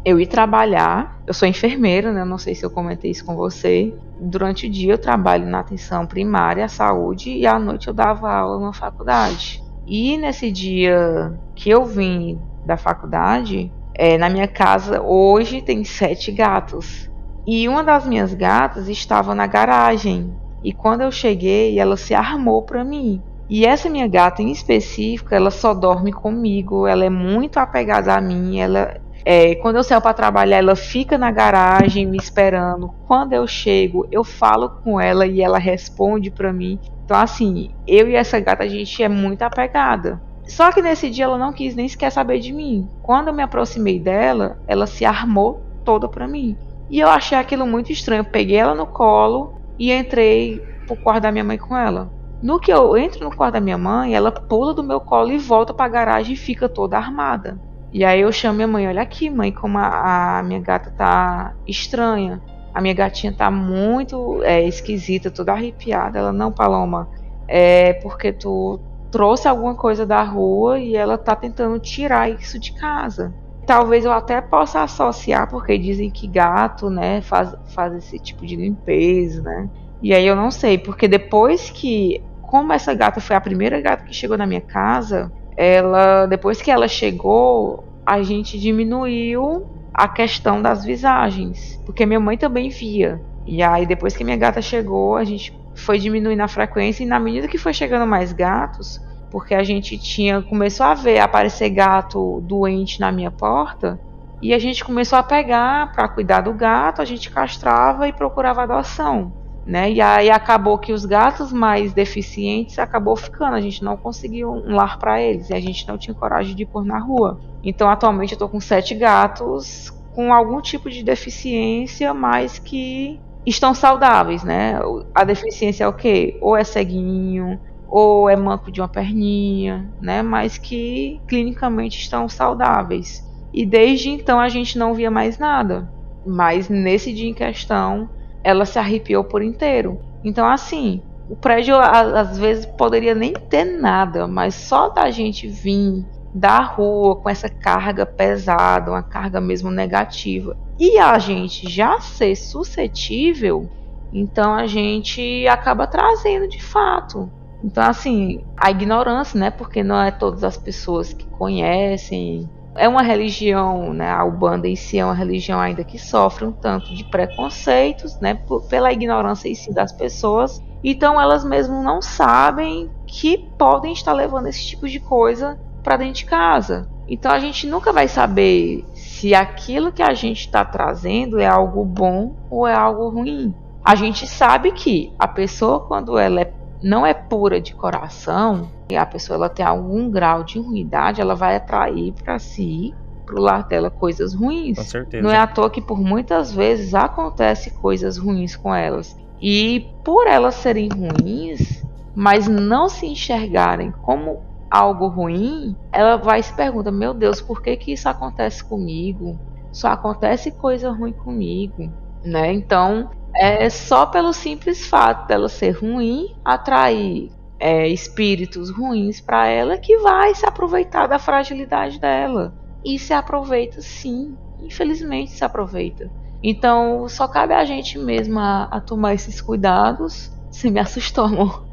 [0.04, 1.22] eu ir trabalhar.
[1.28, 2.24] Eu sou enfermeira, né?
[2.24, 3.94] Não sei se eu comentei isso com você.
[4.18, 8.28] Durante o dia eu trabalho na atenção primária à saúde e à noite eu dava
[8.28, 9.62] aula na faculdade.
[9.86, 16.32] E nesse dia que eu vim da faculdade, é, na minha casa hoje tem sete
[16.32, 17.08] gatos.
[17.46, 20.34] E uma das minhas gatas estava na garagem.
[20.64, 23.22] E quando eu cheguei, ela se armou para mim.
[23.50, 28.20] E essa minha gata em específico, ela só dorme comigo, ela é muito apegada a
[28.20, 32.94] mim, ela é, quando eu saio para trabalhar, ela fica na garagem me esperando.
[33.06, 36.78] Quando eu chego, eu falo com ela e ela responde para mim.
[37.04, 40.22] Então, assim, eu e essa gata, a gente é muito apegada.
[40.44, 42.88] Só que nesse dia ela não quis nem sequer saber de mim.
[43.02, 46.56] Quando eu me aproximei dela, ela se armou toda para mim.
[46.88, 48.20] E eu achei aquilo muito estranho.
[48.20, 52.10] Eu peguei ela no colo e entrei pro quarto da minha mãe com ela.
[52.42, 55.38] No que eu entro no quarto da minha mãe, ela pula do meu colo e
[55.38, 57.58] volta para a garagem e fica toda armada.
[57.92, 61.54] E aí eu chamo minha mãe, olha aqui, mãe, como a, a minha gata tá
[61.66, 62.40] estranha.
[62.72, 66.18] A minha gatinha tá muito é, esquisita, toda arrepiada.
[66.18, 67.08] Ela, não, Paloma,
[67.48, 68.80] é porque tu
[69.10, 73.34] trouxe alguma coisa da rua e ela tá tentando tirar isso de casa.
[73.66, 78.56] Talvez eu até possa associar, porque dizem que gato, né, faz, faz esse tipo de
[78.56, 79.68] limpeza, né?
[80.02, 82.20] E aí eu não sei, porque depois que,
[82.50, 86.68] como essa gata foi a primeira gata que chegou na minha casa, ela, depois que
[86.68, 93.22] ela chegou, a gente diminuiu a questão das visagens, porque minha mãe também via.
[93.46, 97.20] E aí depois que minha gata chegou, a gente foi diminuindo a frequência e na
[97.20, 102.40] medida que foi chegando mais gatos, porque a gente tinha começou a ver aparecer gato
[102.40, 103.96] doente na minha porta,
[104.42, 108.64] e a gente começou a pegar para cuidar do gato, a gente castrava e procurava
[108.64, 109.39] adoção
[109.70, 109.92] né?
[109.92, 114.74] E aí acabou que os gatos mais deficientes acabou ficando, a gente não conseguiu um
[114.74, 117.38] lar para eles e a gente não tinha coragem de pôr na rua.
[117.62, 123.72] Então atualmente eu tô com sete gatos com algum tipo de deficiência, mas que estão
[123.72, 124.80] saudáveis, né?
[125.14, 126.36] A deficiência é o quê?
[126.42, 127.56] Ou é ceguinho,
[127.86, 130.20] ou é manco de uma perninha, né?
[130.20, 133.22] Mas que clinicamente estão saudáveis.
[133.54, 135.88] E desde então a gente não via mais nada.
[136.26, 138.10] Mas nesse dia em questão,
[138.42, 140.00] ela se arrepiou por inteiro.
[140.24, 146.04] Então, assim, o prédio às vezes poderia nem ter nada, mas só da gente vir
[146.34, 152.34] da rua com essa carga pesada, uma carga mesmo negativa, e a gente já ser
[152.36, 153.68] suscetível,
[154.12, 157.30] então a gente acaba trazendo de fato.
[157.62, 159.50] Então, assim, a ignorância, né?
[159.50, 164.76] Porque não é todas as pessoas que conhecem é uma religião, né, a Ubanda em
[164.76, 169.54] si é uma religião ainda que sofre um tanto de preconceitos, né, pela ignorância em
[169.54, 170.62] si das pessoas.
[170.82, 176.14] Então elas mesmo não sabem que podem estar levando esse tipo de coisa para dentro
[176.14, 176.88] de casa.
[177.08, 181.84] Então a gente nunca vai saber se aquilo que a gente está trazendo é algo
[181.84, 183.54] bom ou é algo ruim.
[183.84, 186.52] A gente sabe que a pessoa quando ela é
[186.82, 191.34] não é pura de coração, e a pessoa ela tem algum grau de ruindade, ela
[191.34, 192.94] vai atrair para si,
[193.26, 194.78] para o lar dela, coisas ruins.
[194.78, 195.22] Com certeza.
[195.22, 199.16] Não é à toa que por muitas vezes acontece coisas ruins com elas.
[199.40, 201.82] E por elas serem ruins,
[202.14, 207.76] mas não se enxergarem como algo ruim, ela vai se perguntar: meu Deus, por que,
[207.76, 209.38] que isso acontece comigo?
[209.72, 211.90] Só acontece coisa ruim comigo,
[212.24, 212.52] né?
[212.52, 219.76] Então é só pelo simples fato dela ser ruim, atrair é, espíritos ruins para ela
[219.76, 222.54] que vai se aproveitar da fragilidade dela.
[222.84, 226.10] E se aproveita sim, infelizmente se aproveita.
[226.42, 230.32] Então só cabe a gente mesmo a, a tomar esses cuidados.
[230.50, 231.66] Você me assustou, amor.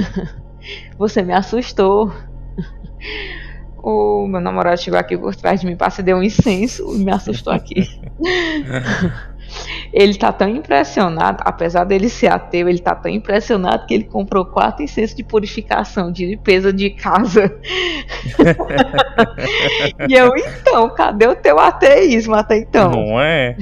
[0.96, 2.12] Você me assustou.
[3.82, 7.10] O meu namorado chegou aqui por trás de mim, para deu um incenso e me
[7.10, 7.88] assustou aqui.
[9.92, 14.44] Ele tá tão impressionado, apesar dele ser ateu, ele tá tão impressionado que ele comprou
[14.44, 17.52] quatro incensos de purificação, de limpeza de casa.
[20.08, 22.90] e eu, então, cadê o teu ateísmo até então?
[22.90, 23.56] Não é?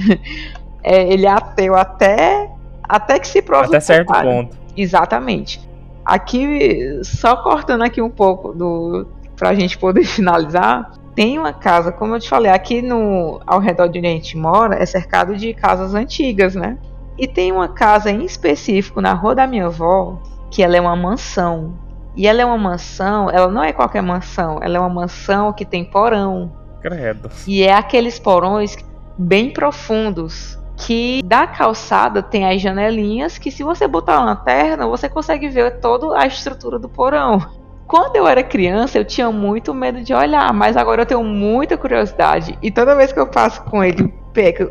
[0.83, 2.49] é ele é ateu até,
[2.83, 4.55] até que se prove Até certo ponto.
[4.77, 5.59] Exatamente.
[6.05, 12.15] Aqui, só cortando aqui um pouco do pra gente poder finalizar, tem uma casa, como
[12.15, 15.53] eu te falei, aqui no ao redor de onde a gente mora é cercado de
[15.53, 16.77] casas antigas, né?
[17.17, 20.17] E tem uma casa em específico na rua da minha avó,
[20.49, 21.73] que ela é uma mansão.
[22.15, 25.65] E ela é uma mansão, ela não é qualquer mansão, ela é uma mansão que
[25.65, 26.53] tem porão.
[26.81, 27.29] Credo.
[27.45, 28.77] E é aqueles porões
[29.17, 35.09] bem profundos, que da calçada tem as janelinhas que se você botar uma lanterna, você
[35.09, 37.58] consegue ver toda a estrutura do porão.
[37.89, 41.75] Quando eu era criança, eu tinha muito medo de olhar, mas agora eu tenho muita
[41.75, 42.55] curiosidade.
[42.61, 44.13] E toda vez que eu passo com ele,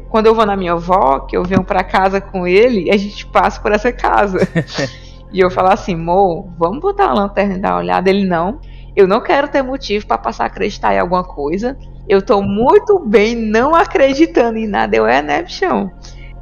[0.08, 3.26] quando eu vou na minha avó, que eu venho para casa com ele, a gente
[3.26, 4.38] passa por essa casa.
[5.32, 8.08] e eu falo assim, Mo, vamos botar uma lanterna e dar uma olhada.
[8.08, 8.60] Ele não.
[8.94, 11.76] Eu não quero ter motivo para passar a acreditar em alguma coisa.
[12.08, 14.96] Eu tô muito bem não acreditando em nada.
[14.96, 15.90] Eu é, né, bichão?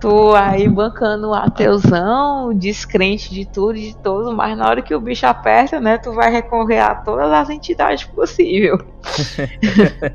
[0.00, 5.00] Tu aí bancando ateuzão, descrente de tudo e de todos, mas na hora que o
[5.00, 8.78] bicho aperta, né, tu vai recorrer a todas as entidades possíveis.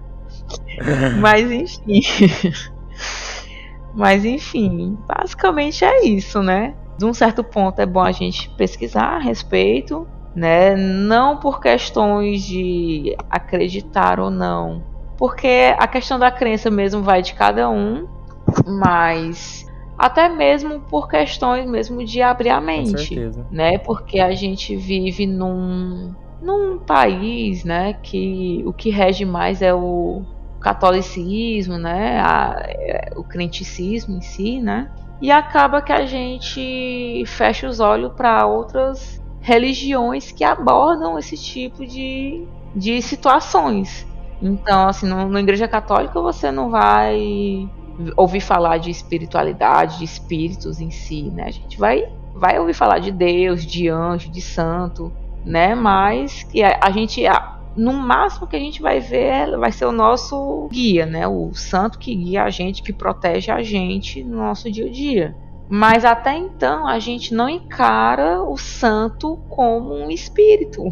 [1.19, 2.01] mas enfim.
[3.93, 6.75] mas enfim, basicamente é isso, né?
[6.97, 10.75] De um certo ponto é bom a gente pesquisar a respeito, né?
[10.75, 14.84] Não por questões de acreditar ou não,
[15.17, 18.07] porque a questão da crença mesmo vai de cada um,
[18.65, 19.70] mas
[20.02, 23.16] até mesmo por questões mesmo de abrir a mente,
[23.52, 23.78] né?
[23.78, 30.24] Porque a gente vive num num país, né, que o que rege mais é o
[30.60, 34.89] catolicismo, né, a, é, o crenticismo em si, né,
[35.22, 41.86] e acaba que a gente fecha os olhos para outras religiões que abordam esse tipo
[41.86, 42.43] de,
[42.76, 44.08] de situações.
[44.41, 47.70] Então, assim, no, na Igreja Católica você não vai
[48.15, 51.45] ouvir falar de espiritualidade, de espíritos em si, né?
[51.45, 55.11] A gente vai, vai ouvir falar de Deus, de anjo, de santo,
[55.45, 55.75] né?
[55.75, 59.85] Mas que a, a gente, a, no máximo que a gente vai ver vai ser
[59.85, 61.27] o nosso guia, né?
[61.27, 65.35] O santo que guia a gente, que protege a gente no nosso dia a dia.
[65.69, 70.83] Mas até então a gente não encara o santo como um espírito,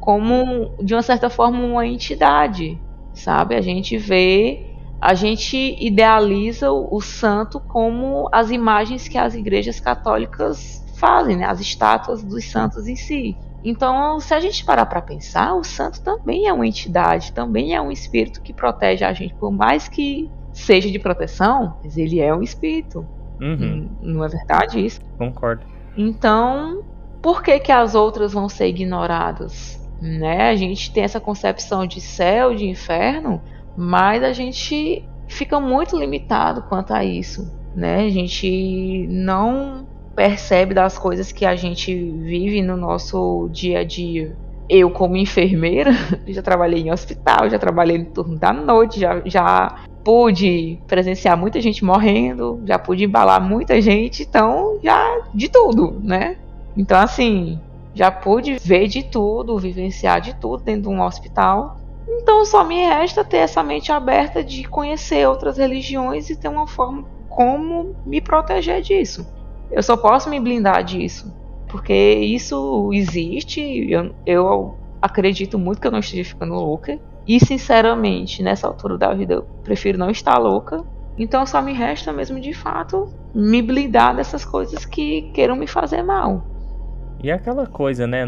[0.00, 2.76] como de uma certa forma uma entidade,
[3.12, 3.54] sabe?
[3.54, 4.73] A gente vê,
[5.04, 11.44] a gente idealiza o, o santo como as imagens que as igrejas católicas fazem, né?
[11.44, 13.36] As estátuas dos santos em si.
[13.62, 17.82] Então, se a gente parar para pensar, o santo também é uma entidade, também é
[17.82, 22.34] um espírito que protege a gente, por mais que seja de proteção, mas ele é
[22.34, 23.06] um espírito.
[23.38, 23.90] Uhum.
[24.00, 25.02] Não é verdade isso?
[25.18, 25.66] Concordo.
[25.98, 26.82] Então,
[27.20, 29.78] por que que as outras vão ser ignoradas?
[30.00, 30.48] Né?
[30.48, 33.42] A gente tem essa concepção de céu, de inferno,
[33.76, 38.04] mas a gente fica muito limitado quanto a isso, né?
[38.04, 44.36] A gente não percebe das coisas que a gente vive no nosso dia a dia.
[44.68, 45.92] Eu, como enfermeira,
[46.26, 51.60] já trabalhei em hospital, já trabalhei no turno da noite, já, já pude presenciar muita
[51.60, 56.36] gente morrendo, já pude embalar muita gente, então já de tudo, né?
[56.76, 57.58] Então, assim,
[57.94, 61.76] já pude ver de tudo, vivenciar de tudo dentro de um hospital.
[62.06, 66.66] Então, só me resta ter essa mente aberta de conhecer outras religiões e ter uma
[66.66, 69.26] forma como me proteger disso.
[69.70, 71.34] Eu só posso me blindar disso.
[71.68, 73.60] Porque isso existe.
[73.90, 77.00] Eu, eu acredito muito que eu não esteja ficando louca.
[77.26, 80.84] E sinceramente, nessa altura da vida, eu prefiro não estar louca.
[81.16, 86.02] Então só me resta mesmo de fato me blindar dessas coisas que queiram me fazer
[86.02, 86.44] mal.
[87.22, 88.24] E aquela coisa, né?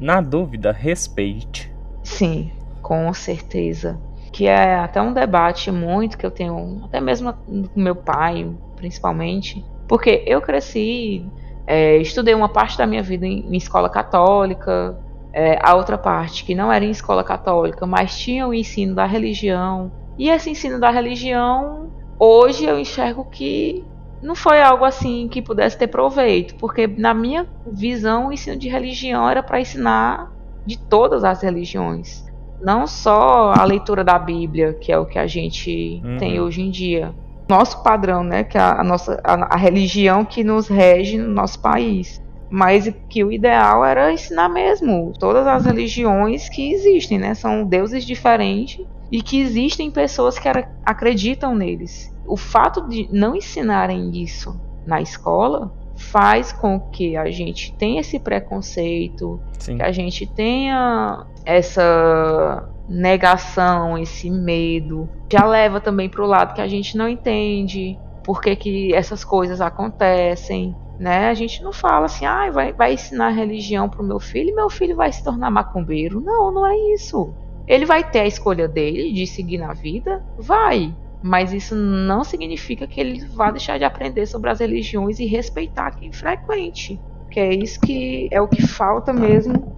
[0.00, 1.72] Na dúvida, respeite.
[2.02, 2.50] Sim,
[2.82, 3.98] com certeza.
[4.32, 9.64] Que é até um debate muito que eu tenho, até mesmo com meu pai, principalmente,
[9.86, 11.26] porque eu cresci,
[11.66, 14.98] é, estudei uma parte da minha vida em, em escola católica,
[15.32, 19.06] é, a outra parte que não era em escola católica, mas tinha o ensino da
[19.06, 19.92] religião.
[20.18, 23.84] E esse ensino da religião, hoje eu enxergo que
[24.22, 28.68] não foi algo assim que pudesse ter proveito, porque na minha visão o ensino de
[28.68, 30.32] religião era para ensinar
[30.64, 32.24] de todas as religiões,
[32.62, 36.16] não só a leitura da Bíblia, que é o que a gente uhum.
[36.16, 37.12] tem hoje em dia,
[37.48, 41.60] nosso padrão, né, que é a, nossa a, a religião que nos rege no nosso
[41.60, 42.22] país.
[42.48, 47.32] Mas que o ideal era ensinar mesmo todas as religiões que existem, né?
[47.32, 50.46] São deuses diferentes e que existem pessoas que
[50.84, 52.14] acreditam neles.
[52.26, 54.54] O fato de não ensinarem isso
[54.86, 55.72] na escola
[56.02, 59.76] faz com que a gente tenha esse preconceito, Sim.
[59.76, 66.60] que a gente tenha essa negação, esse medo, já leva também para o lado que
[66.60, 70.76] a gente não entende por que, que essas coisas acontecem.
[70.98, 71.28] Né?
[71.28, 74.54] A gente não fala assim, ah, vai, vai ensinar religião para o meu filho e
[74.54, 76.20] meu filho vai se tornar macumbeiro.
[76.20, 77.34] Não, não é isso.
[77.66, 80.22] Ele vai ter a escolha dele de seguir na vida?
[80.38, 80.94] Vai.
[81.22, 85.92] Mas isso não significa que ele vá deixar de aprender sobre as religiões e respeitar
[85.92, 87.00] quem frequente.
[87.30, 89.72] Que é isso que é o que falta mesmo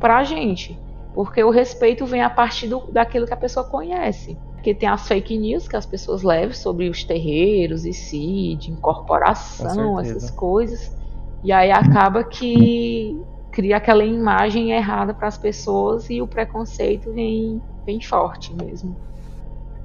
[0.00, 0.78] pra gente.
[1.14, 4.38] Porque o respeito vem a partir do, daquilo que a pessoa conhece.
[4.54, 8.70] Porque tem as fake news que as pessoas levam sobre os terreiros e si, de
[8.70, 10.96] incorporação, essas coisas.
[11.42, 13.18] E aí acaba que
[13.50, 18.96] cria aquela imagem errada para as pessoas e o preconceito vem, vem forte mesmo.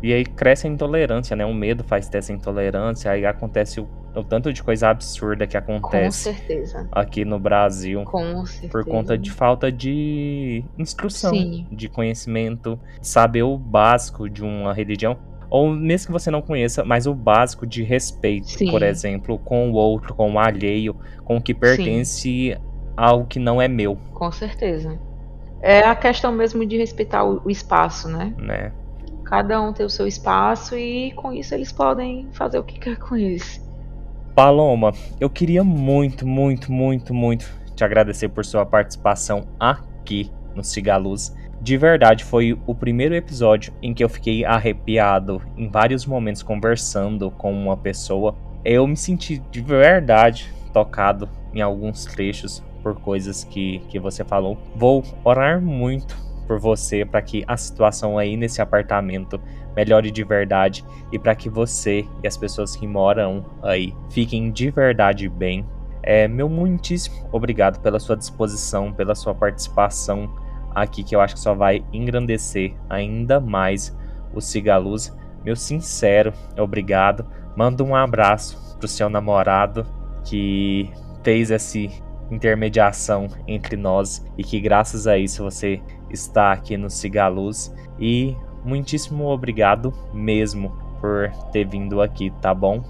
[0.01, 1.45] E aí cresce a intolerância, né?
[1.45, 5.57] O medo faz ter essa intolerância, aí acontece o, o tanto de coisa absurda que
[5.57, 6.35] acontece
[6.91, 8.03] aqui no Brasil.
[8.03, 8.71] Com certeza.
[8.71, 11.67] Por conta de falta de instrução, Sim.
[11.71, 15.17] de conhecimento, saber o básico de uma religião.
[15.49, 18.71] Ou mesmo que você não conheça, mas o básico de respeito, Sim.
[18.71, 22.55] por exemplo, com o outro, com o alheio, com o que pertence Sim.
[22.97, 23.97] ao que não é meu.
[24.13, 24.99] Com certeza.
[25.61, 28.33] É a questão mesmo de respeitar o, o espaço, né?
[28.37, 28.71] Né?
[29.25, 32.97] Cada um tem o seu espaço e com isso eles podem fazer o que quer
[32.97, 33.59] com isso.
[34.35, 41.35] Paloma, eu queria muito, muito, muito, muito te agradecer por sua participação aqui no Cigaluz.
[41.59, 47.31] De verdade, foi o primeiro episódio em que eu fiquei arrepiado em vários momentos conversando
[47.31, 48.35] com uma pessoa.
[48.63, 54.57] Eu me senti de verdade tocado em alguns trechos por coisas que, que você falou.
[54.75, 59.39] Vou orar muito por você para que a situação aí nesse apartamento
[59.75, 64.71] melhore de verdade e para que você e as pessoas que moram aí fiquem de
[64.71, 65.65] verdade bem.
[66.01, 70.29] É, meu muitíssimo obrigado pela sua disposição, pela sua participação
[70.73, 73.95] aqui, que eu acho que só vai engrandecer ainda mais
[74.33, 75.15] o Cigaluz.
[75.43, 77.25] Meu sincero obrigado.
[77.55, 79.85] Manda um abraço pro seu namorado
[80.23, 80.91] que
[81.23, 81.77] fez essa
[82.29, 85.81] intermediação entre nós e que graças a isso você
[86.15, 87.73] está aqui no Cigaluz.
[87.99, 92.83] E muitíssimo obrigado mesmo por ter vindo aqui, tá bom?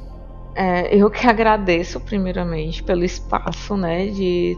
[0.56, 4.58] É, eu que agradeço primeiramente pelo espaço, né, de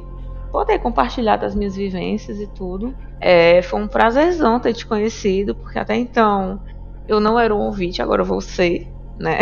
[0.52, 2.94] poder compartilhar das minhas vivências e tudo.
[3.20, 6.62] É, foi um prazerzão ter te conhecido, porque até então
[7.08, 8.88] eu não era um ouvinte, agora eu vou ser,
[9.18, 9.40] né?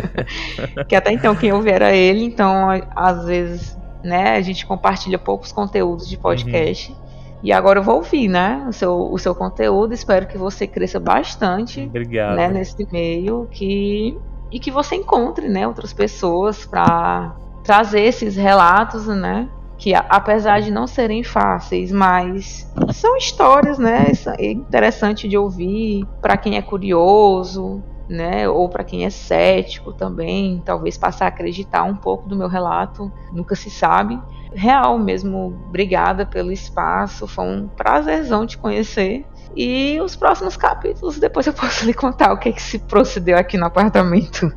[0.88, 5.52] que até então quem ouvia era ele, então às vezes, né, a gente compartilha poucos
[5.52, 6.90] conteúdos de podcast.
[6.90, 7.05] Uhum.
[7.42, 9.92] E agora eu vou ouvir, né, o seu, o seu conteúdo.
[9.92, 12.36] Espero que você cresça bastante Obrigado.
[12.36, 14.16] Né, nesse meio que,
[14.50, 19.48] e que você encontre né, outras pessoas para trazer esses relatos, né?
[19.76, 24.06] Que apesar de não serem fáceis, mas são histórias, né?
[24.38, 28.48] É interessante de ouvir para quem é curioso, né?
[28.48, 33.10] Ou para quem é cético também, talvez passar a acreditar um pouco do meu relato,
[33.32, 34.20] nunca se sabe
[34.56, 39.24] real mesmo, obrigada pelo espaço, foi um prazerzão te conhecer.
[39.54, 43.36] E os próximos capítulos, depois eu posso lhe contar o que, é que se procedeu
[43.36, 44.50] aqui no apartamento.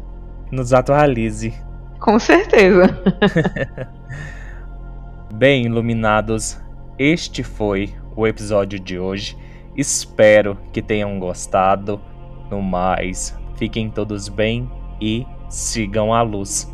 [0.51, 1.53] Nos atualize.
[1.99, 2.87] Com certeza.
[5.33, 6.57] Bem, iluminados,
[6.97, 9.37] este foi o episódio de hoje.
[9.75, 12.01] Espero que tenham gostado.
[12.49, 14.67] No mais, fiquem todos bem
[15.01, 16.71] e sigam a luz.